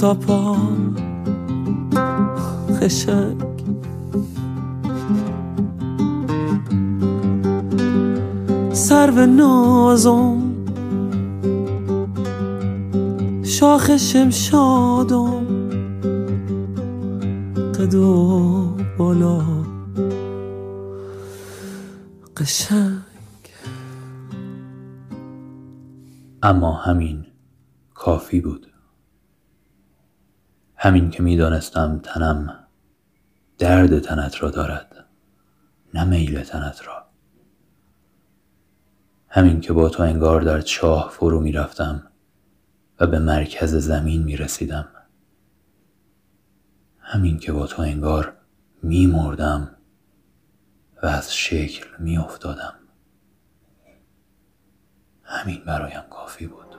تا 0.02 0.18
خشک. 2.80 3.38
سرو 8.74 9.26
نازم. 9.26 10.42
شاخ 13.44 13.98
شمشادم. 13.98 15.46
قد 17.76 17.96
و 17.96 18.76
بالا. 18.98 19.42
قشنگ. 22.38 23.02
اما 26.44 26.74
همین 26.74 27.26
کافی 27.94 28.42
بود. 28.42 28.71
همین 30.84 31.10
که 31.10 31.24
می‌دانستم 31.24 32.00
تنم 32.04 32.68
درد 33.58 34.00
تنت 34.00 34.44
را 34.44 34.50
دارد 34.50 35.06
نه 35.94 36.04
میل 36.04 36.44
تنت 36.44 36.88
را. 36.88 37.06
همین 39.28 39.62
که 39.62 39.74
با 39.74 39.90
تو 39.90 40.04
انگار 40.04 40.42
در 40.42 40.62
چاه 40.62 41.10
فرو 41.10 41.40
می‌رفتم 41.42 42.04
و 43.00 43.08
به 43.08 43.20
مرکز 43.20 43.76
زمین 43.76 44.24
می 44.24 44.38
رسیدم 44.38 44.88
همین 47.00 47.40
که 47.40 47.52
با 47.52 47.68
تو 47.68 47.82
انگار 47.82 48.34
می 48.84 49.08
مردم 49.08 49.76
و 51.04 51.06
از 51.06 51.36
شکل 51.36 51.88
می 52.00 52.18
افتادم 52.18 52.74
همین 55.24 55.64
برایم 55.66 56.04
کافی 56.10 56.48
بود. 56.48 56.76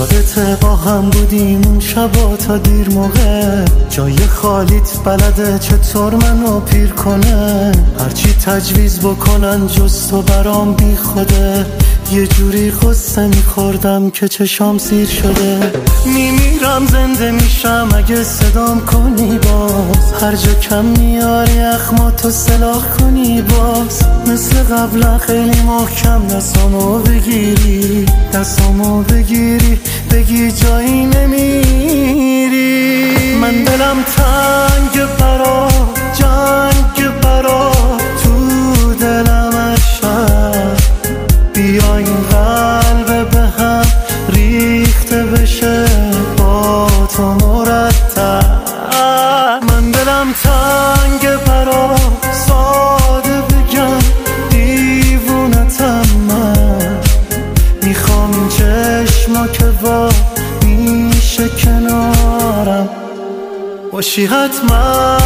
یادت 0.00 0.60
با 0.60 0.76
هم 0.76 1.10
بودیم 1.10 1.62
اون 1.64 1.80
شبا 1.80 2.36
تا 2.36 2.58
دیر 2.58 2.90
موقع. 2.90 3.64
جای 3.90 4.16
خالیت 4.16 4.90
بلده 5.04 5.58
چطور 5.58 6.14
منو 6.14 6.60
پیر 6.60 6.92
کنه؟ 6.92 7.72
هرچی 7.98 8.32
تجویز 8.32 9.00
بکنن 9.00 9.66
جز 9.66 10.08
تو 10.08 10.22
برام 10.22 10.74
بی 10.74 10.96
خوده 10.96 11.66
یه 12.12 12.26
جوری 12.26 12.70
قصه 12.70 13.26
میخوردم 13.26 14.10
که 14.10 14.28
چشام 14.28 14.78
سیر 14.78 15.06
شده. 15.06 15.72
میمیرم 16.06 16.86
زنده 16.86 17.30
میشم 17.30 17.88
اگه 17.96 18.24
صدام 18.24 18.80
کنی 18.80 19.38
باز. 19.38 20.22
هر 20.22 20.36
جا 20.36 20.54
کم 20.54 20.84
میاری 20.84 21.58
اخماتو 21.58 22.30
سلاح 22.30 22.86
کنی 22.98 23.42
باز. 23.42 24.02
مثل 24.26 24.56
قبلا 24.56 25.18
خیلی 25.18 25.60
محکم 25.60 26.26
دستامو 26.26 26.98
بگیری. 26.98 28.06
دستامو 28.34 29.02
بگیری 29.02 29.80
بگی 30.10 30.52
جایی 30.52 31.06
نمیری. 31.06 32.54
من 33.40 33.64
دلم 33.64 34.04
تنگ 34.16 35.06
برا 35.18 35.68
جنگ 36.18 36.69
باشی 64.00 64.26
حتما 64.26 65.18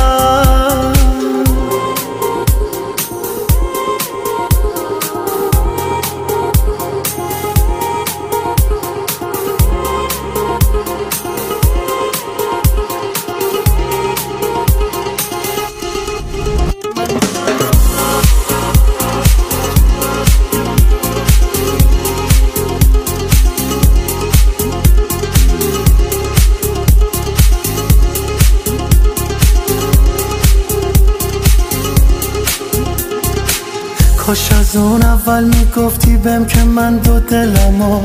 کاش 34.26 34.52
از 34.52 34.76
اون 34.76 35.02
اول 35.02 35.44
می‌گفتی 35.44 36.16
بهم 36.16 36.46
که 36.46 36.62
من 36.62 36.96
دو 36.96 37.20
دلمو. 37.20 38.00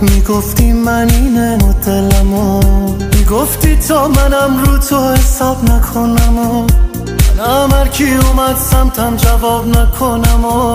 می‌گفتی 0.00 0.72
من 0.72 1.10
اینه 1.10 1.56
مدلمو 1.56 2.60
می‌گفتی 3.14 3.76
تا 3.76 4.08
منم 4.08 4.64
رو 4.64 4.78
تو 4.78 5.12
حساب 5.12 5.64
نکنم 5.70 6.38
و 6.38 6.66
منم 7.38 7.70
هر 7.72 7.88
کی 7.88 8.04
اومد 8.04 8.56
سمتم 8.56 9.16
جواب 9.16 9.68
نکنم 9.68 10.44
و 10.44 10.74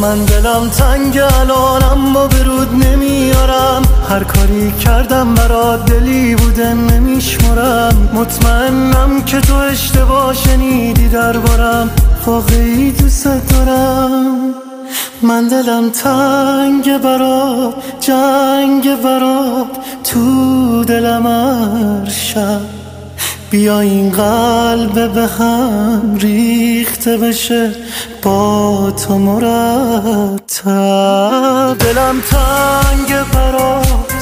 من 0.00 0.24
دلم 0.24 0.68
تنگ 0.68 1.18
الانم 1.18 2.16
و 2.16 2.28
برود 2.28 2.84
نمیارم. 2.84 3.82
هر 4.10 4.24
کاری 4.24 4.72
کردم 4.72 5.34
برات 5.34 5.84
دلی 5.86 6.34
بوده 6.34 6.74
نمیشمرم. 6.74 8.08
مطمئنم 8.14 9.22
که 9.26 9.40
تو 9.40 9.54
اشتباه 9.54 10.34
شنیدی 10.34 11.08
دربارم. 11.08 11.90
واقعی 12.26 12.90
دوست 12.90 13.24
دارم. 13.24 14.54
من 15.22 15.48
دلم 15.48 15.90
تنگ 15.90 16.98
برات 16.98 17.74
جنگ 18.00 19.02
برات. 19.02 19.66
تو 20.04 20.84
دلم 20.84 21.26
هر 21.26 22.10
شب 22.10 22.60
بیا 23.50 23.80
این 23.80 24.10
قلب 24.10 25.12
به 25.14 25.26
هم 25.26 26.16
ریخته 26.20 27.16
بشه. 27.16 27.72
با 28.22 28.90
تو 28.90 29.18
مرتب. 29.18 30.64
دلم 31.78 32.20
تنگ 32.30 33.14
برات 33.32 34.14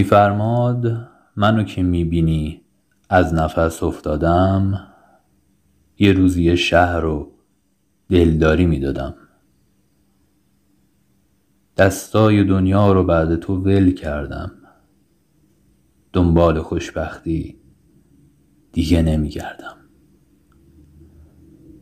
میفرماد 0.00 1.08
منو 1.36 1.62
که 1.62 1.82
می‌بینی 1.82 2.62
از 3.08 3.34
نفس 3.34 3.82
افتادم 3.82 4.86
یه 5.98 6.12
روزی 6.12 6.56
شهر 6.56 7.00
رو 7.00 7.32
دلداری 8.08 8.66
می‌دادم. 8.66 9.14
دستای 11.76 12.44
دنیا 12.44 12.92
رو 12.92 13.04
بعد 13.04 13.36
تو 13.36 13.56
ول 13.56 13.90
کردم. 13.92 14.52
دنبال 16.12 16.60
خوشبختی 16.60 17.60
دیگه 18.72 19.02
نمیگردم. 19.02 19.76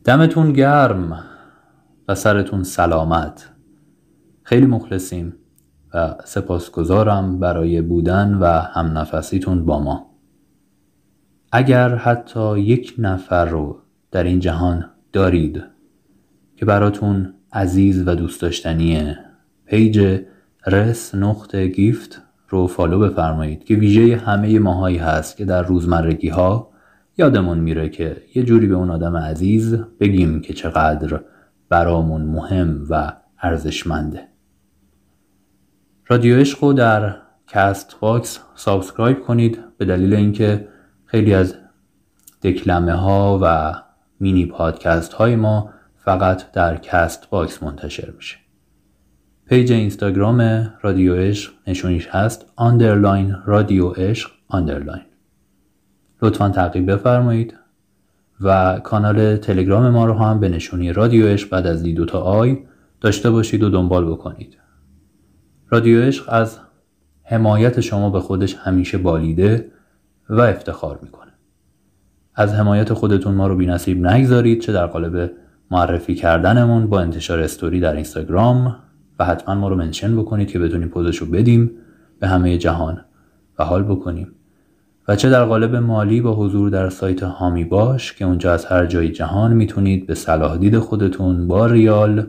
دمتون 0.04 0.52
گرم 0.52 1.24
و 2.08 2.14
سرتون 2.14 2.62
سلامت. 2.62 3.50
خیلی 4.42 4.66
مخلصیم. 4.66 5.34
و 5.94 6.14
سپاسگزارم 6.24 7.40
برای 7.40 7.82
بودن 7.82 8.34
و 8.34 8.46
هم 8.46 8.98
نفسیتون 8.98 9.64
با 9.64 9.80
ما. 9.80 10.06
اگر 11.52 11.94
حتی 11.94 12.60
یک 12.60 12.94
نفر 12.98 13.44
رو 13.44 13.78
در 14.10 14.24
این 14.24 14.40
جهان 14.40 14.90
دارید 15.12 15.62
که 16.56 16.64
براتون 16.64 17.34
عزیز 17.52 18.08
و 18.08 18.14
دوست 18.14 18.42
داشتنیه 18.42 19.18
page 19.66 20.20
رس 20.66 21.14
نقطه 21.14 21.66
گیفت 21.66 22.22
رو 22.48 22.66
follow 22.66 22.98
بفرمایید 22.98 23.64
که 23.64 23.74
ویژه 23.74 24.16
همه 24.16 24.58
ماهایی 24.58 24.96
هست 24.96 25.36
که 25.36 25.44
در 25.44 25.62
روزمرگی 25.62 26.28
ها 26.28 26.70
یادمون 27.18 27.58
میره 27.58 27.88
که 27.88 28.16
یه 28.34 28.42
جوری 28.42 28.66
به 28.66 28.74
اون 28.74 28.90
آدم 28.90 29.16
عزیز 29.16 29.74
بگیم 30.00 30.40
که 30.40 30.54
چقدر 30.54 31.20
برامون 31.68 32.22
مهم 32.22 32.86
و 32.90 33.12
ارزشمنده. 33.42 34.27
رادیو 36.10 36.36
عشق 36.36 36.64
رو 36.64 36.72
در 36.72 37.16
کست 37.46 37.96
باکس 38.00 38.40
subscribe 38.54 39.20
کنید 39.20 39.58
به 39.78 39.84
دلیل 39.84 40.14
اینکه 40.14 40.68
خیلی 41.04 41.34
از 41.34 41.54
دکلمه 42.42 42.92
ها 42.92 43.40
و 43.42 43.74
مینی 44.20 44.46
پادکست 44.46 45.12
های 45.12 45.36
ما 45.36 45.70
فقط 45.96 46.52
در 46.52 46.76
کست 46.76 47.30
باکس 47.30 47.62
منتشر 47.62 48.10
میشه. 48.16 48.36
page 49.48 49.72
اینستاگرام 49.72 50.70
رادیو 50.82 51.14
عشق 51.14 51.52
نشونیش 51.66 52.08
هست 52.08 52.52
underline 52.56 53.36
رادیو 53.46 53.88
عشق 53.88 54.30
underline 54.48 55.04
لطفا 56.22 56.48
تعقیب 56.48 56.92
بفرمایید 56.92 57.54
و 58.40 58.80
کانال 58.84 59.36
تلگرام 59.36 59.88
ما 59.88 60.06
رو 60.06 60.14
هم 60.14 60.40
به 60.40 60.48
نشونی 60.48 60.92
رادیو 60.92 61.26
عشق 61.26 61.50
بعد 61.50 61.66
از 61.66 61.82
دی 61.82 61.94
دوتا 61.94 62.20
آی 62.20 62.58
داشته 63.00 63.30
باشید 63.30 63.62
و 63.62 63.70
دنبال 63.70 64.12
بکنید. 64.12 64.58
رادیو 65.70 66.02
عشق 66.02 66.24
از 66.28 66.58
حمایت 67.22 67.80
شما 67.80 68.10
به 68.10 68.20
خودش 68.20 68.54
همیشه 68.54 68.98
بالیده 68.98 69.70
و 70.30 70.40
افتخار 70.40 70.98
می‌کنه. 71.02 71.32
از 72.34 72.54
حمایت 72.54 72.92
خودتون 72.92 73.34
ما 73.34 73.46
رو 73.46 73.56
بی 73.56 73.66
نصیب 73.66 74.06
نگذارید 74.06 74.60
چه 74.60 74.72
در 74.72 74.86
قالب 74.86 75.30
معرفی 75.70 76.14
کردنمون 76.14 76.86
با 76.86 77.00
انتشار 77.00 77.40
استوری 77.40 77.80
در 77.80 77.94
اینستاگرام 77.94 78.76
و 79.18 79.24
حتما 79.24 79.54
ما 79.54 79.68
رو 79.68 79.76
منشن 79.76 80.16
بکنید 80.16 80.48
که 80.48 80.58
بتونیم 80.58 80.88
پوزش 80.88 81.16
رو 81.16 81.26
بدیم 81.26 81.70
به 82.20 82.28
همه 82.28 82.58
جهان 82.58 83.04
و 83.58 83.64
حال 83.64 83.82
بکنیم. 83.82 84.32
و 85.08 85.16
چه 85.16 85.30
در 85.30 85.44
قالب 85.44 85.76
مالی 85.76 86.20
با 86.20 86.34
حضور 86.34 86.70
در 86.70 86.90
سایت 86.90 87.22
حامی 87.22 87.64
باش 87.64 88.12
که 88.12 88.24
اونجا 88.24 88.52
از 88.52 88.64
هر 88.64 88.86
جای 88.86 89.08
جهان 89.08 89.52
می‌تونید 89.52 90.06
به 90.06 90.14
صلاح 90.14 90.56
دید 90.56 90.78
خودتون 90.78 91.48
با 91.48 91.66
ریال، 91.66 92.26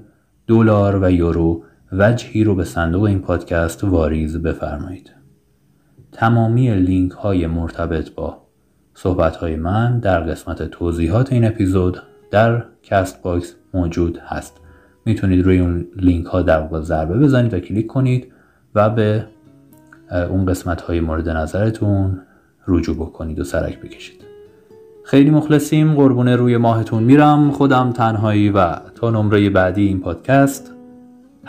دلار 0.48 1.04
و 1.04 1.12
یورو 1.12 1.64
وجهی 1.92 2.44
رو 2.44 2.56
به 2.56 2.64
صندوق 2.64 3.04
این 3.04 3.20
پادکست 3.20 3.84
واریز 3.84 4.38
بفرمایید. 4.38 5.12
تمامی 6.12 6.76
لینک 6.76 7.12
های 7.12 7.48
مرتبط 7.48 8.10
با 8.10 8.38
صحبت 8.94 9.36
های 9.36 9.56
من 9.56 10.00
در 10.00 10.20
قسمت 10.20 10.64
توضیحات 10.64 11.34
این 11.34 11.46
اپیزود 11.46 12.02
در 12.32 12.64
کست 12.84 13.22
باکس 13.22 13.56
موجود 13.74 14.18
هست. 14.18 14.58
می‌تونید 15.06 15.46
روی 15.46 15.60
اون 15.60 15.88
لینک 15.96 16.26
ها 16.26 16.42
در 16.42 16.82
ضربه 16.82 17.20
بزنید 17.20 17.54
و 17.54 17.60
کلیک 17.60 17.88
کنید 17.88 18.32
و 18.76 18.90
به 18.90 19.26
اون 20.12 20.46
قسمت 20.46 20.82
های 20.82 21.00
مورد 21.00 21.30
نظرتون 21.30 22.22
رجوع 22.68 22.96
بکنید 22.96 23.40
و 23.40 23.44
سرک 23.44 23.82
بکشید. 23.82 24.22
خیلی 25.06 25.30
مخلصیم. 25.30 25.94
قربون 25.94 26.28
روی 26.28 26.58
ماهتون 26.58 27.04
میرم. 27.04 27.52
خودم 27.52 27.92
تنهایی 27.92 28.50
و 28.50 28.76
تا 28.96 29.10
نمره 29.10 29.50
بعدی 29.50 29.88
این 29.88 30.00
پادکست. 30.00 30.79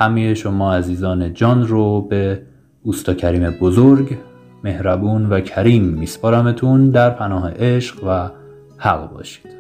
همه 0.01 0.35
شما 0.35 0.75
عزیزان 0.75 1.35
جان 1.35 1.67
رو 1.67 2.01
به 2.01 2.43
اوستا 2.83 3.15
کریم 3.15 3.51
بزرگ 3.51 4.19
مهربون 4.65 5.27
و 5.27 5.41
کریم 5.41 5.83
میسپارمتون 5.83 6.91
در 6.91 7.11
پناه 7.11 7.51
عشق 7.51 8.05
و 8.07 8.31
حق 8.77 9.13
باشید. 9.13 9.51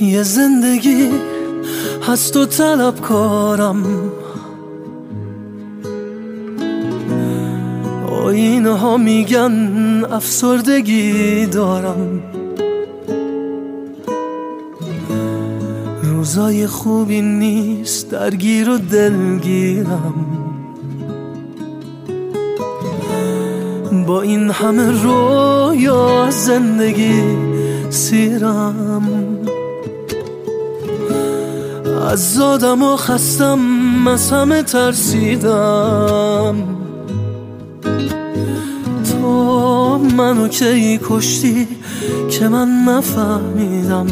یه 0.00 0.22
زندگی 0.22 1.10
هست 2.08 2.36
و 2.36 2.46
طلب 2.46 3.00
کارم 3.00 3.84
آینه 8.64 8.78
ها 8.78 8.96
میگن 8.96 10.04
افسردگی 10.04 11.46
دارم. 11.46 12.22
روزای 16.02 16.66
خوبی 16.66 17.22
نیست 17.22 18.10
درگیر 18.10 18.70
و 18.70 18.78
دلگیرم. 18.78 20.14
با 24.06 24.22
این 24.22 24.50
همه 24.50 25.02
رویا 25.02 26.30
زندگی 26.30 27.22
سیرم. 27.90 29.08
از 32.10 32.34
زادم 32.34 32.82
و 32.82 32.96
خستم 32.96 34.08
از 34.08 34.32
همه 34.32 34.62
ترسیدم. 34.62 36.54
منو 39.98 40.48
کی 40.48 41.00
کشتی 41.08 41.68
که 42.30 42.48
من 42.48 42.68
نفهمیدم. 42.68 44.06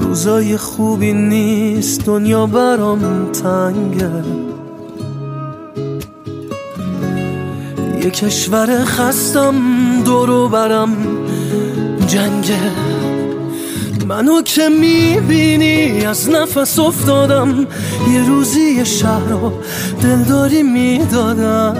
روزای 0.00 0.56
خوبی 0.56 1.12
نیست 1.12 2.04
دنیا 2.04 2.46
برام 2.46 3.32
تنگه. 3.32 4.24
یه 8.04 8.10
کشور 8.10 8.84
خستم 8.84 9.54
دورو 10.04 10.48
برم 10.48 10.96
جنگه. 12.06 12.85
منو 14.08 14.42
که 14.42 14.68
می‌بینی 14.68 16.06
از 16.06 16.30
نفس 16.30 16.78
افتادم. 16.78 17.66
یه 18.12 18.26
روزی 18.26 18.86
شهر 18.86 19.28
رو 19.28 19.52
دلداری 20.02 20.62
می‌دادم. 20.62 21.76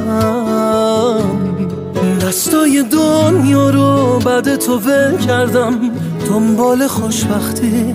دستای 2.23 2.85
دنیا 2.93 3.71
رو 3.71 4.19
بعد 4.25 4.57
تو 4.57 4.79
ول 4.79 5.17
کردم. 5.17 5.79
دنبال 6.29 6.87
خوشبختی 6.87 7.95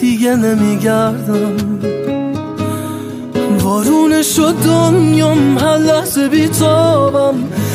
دیگه 0.00 0.36
نمیگردم. 0.36 1.56
بارون 3.64 4.22
شد 4.22 4.54
دنیام 4.64 5.58
هر 5.58 5.78
لحظه 5.78 6.28
بیتابم. 6.28 7.34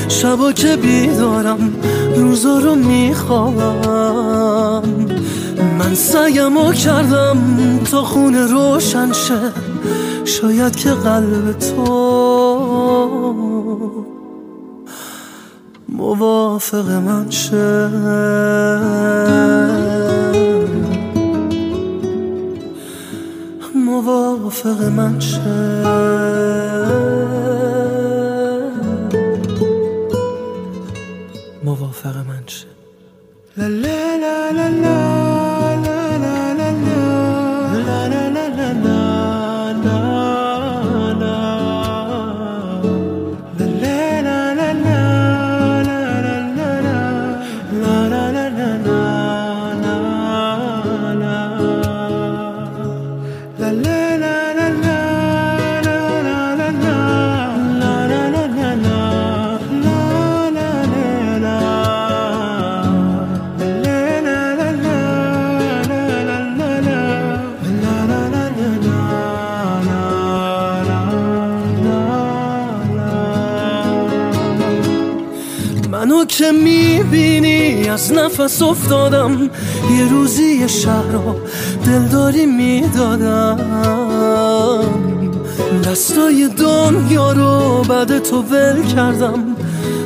شبا 0.09 0.51
که 0.51 0.75
بیدارم 0.75 1.73
روزا 2.15 2.59
رو 2.59 2.75
میخوابم. 2.75 4.83
من 5.79 5.95
سعیمو 5.95 6.71
کردم 6.73 7.37
تا 7.91 8.03
خونه 8.03 8.45
روشن 8.47 9.11
شه. 9.11 9.39
شاید 10.25 10.75
که 10.75 10.89
قلب 10.89 11.57
تو 11.59 11.83
موافق 15.89 16.89
من 16.89 17.29
شه. 17.29 17.89
موافق 23.75 24.83
من 24.83 25.19
شه. 25.19 25.39
موافق 31.63 32.15
من 32.17 32.43
شه. 32.47 32.67
لا 33.57 33.67
لا 33.67 34.51
لا 34.51 34.67
لا. 34.67 35.08
از 77.99 78.13
نفس 78.13 78.61
افتادم. 78.61 79.49
یه 79.97 80.09
روزی 80.09 80.69
شهر 80.69 81.11
رو 81.11 81.35
دلداری 81.85 82.45
می‌دادم. 82.45 83.59
دستای 85.83 86.49
دنیا 86.57 87.31
رو 87.31 87.83
بعد 87.89 88.19
تو 88.19 88.41
ول 88.41 88.83
کردم. 88.83 89.43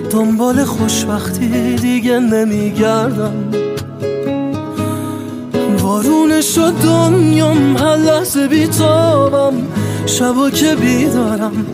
دنبال 0.09 0.63
خوشبختی 0.63 1.75
دیگه 1.75 2.19
نمیگردم. 2.19 3.33
بارون 5.83 6.41
شد 6.41 6.73
دنیام 6.83 7.77
هر 7.77 7.95
لحظه 7.95 8.47
بیتابم. 8.47 9.53
شبا 10.05 10.49
که 10.49 10.75
بیدارم 10.75 11.65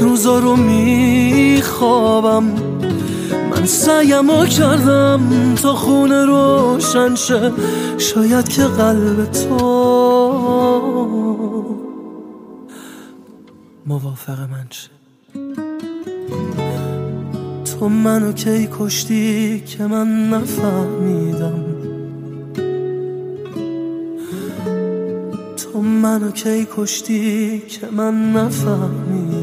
روزا 0.00 0.38
رو 0.38 0.56
میخوابم. 0.56 2.44
من 3.62 3.68
سعیمو 3.68 4.44
کردم 4.44 5.54
تا 5.54 5.74
خونه 5.74 6.26
روشن 6.26 7.14
شه. 7.14 7.52
شاید 7.98 8.48
که 8.48 8.62
قلب 8.62 9.24
تو 9.24 9.56
موافق 13.86 14.38
من 14.40 14.66
شه. 14.70 14.90
تو 17.64 17.88
منو 17.88 18.32
کی 18.32 18.68
کشتی 18.78 19.60
که 19.60 19.86
من 19.86 20.30
نفهمیدم؟ 20.30 21.64
تو 25.56 25.82
منو 25.82 26.30
کی 26.30 26.66
کشتی 26.76 27.58
که 27.58 27.86
من 27.92 28.32
نفهمیدم؟ 28.32 29.41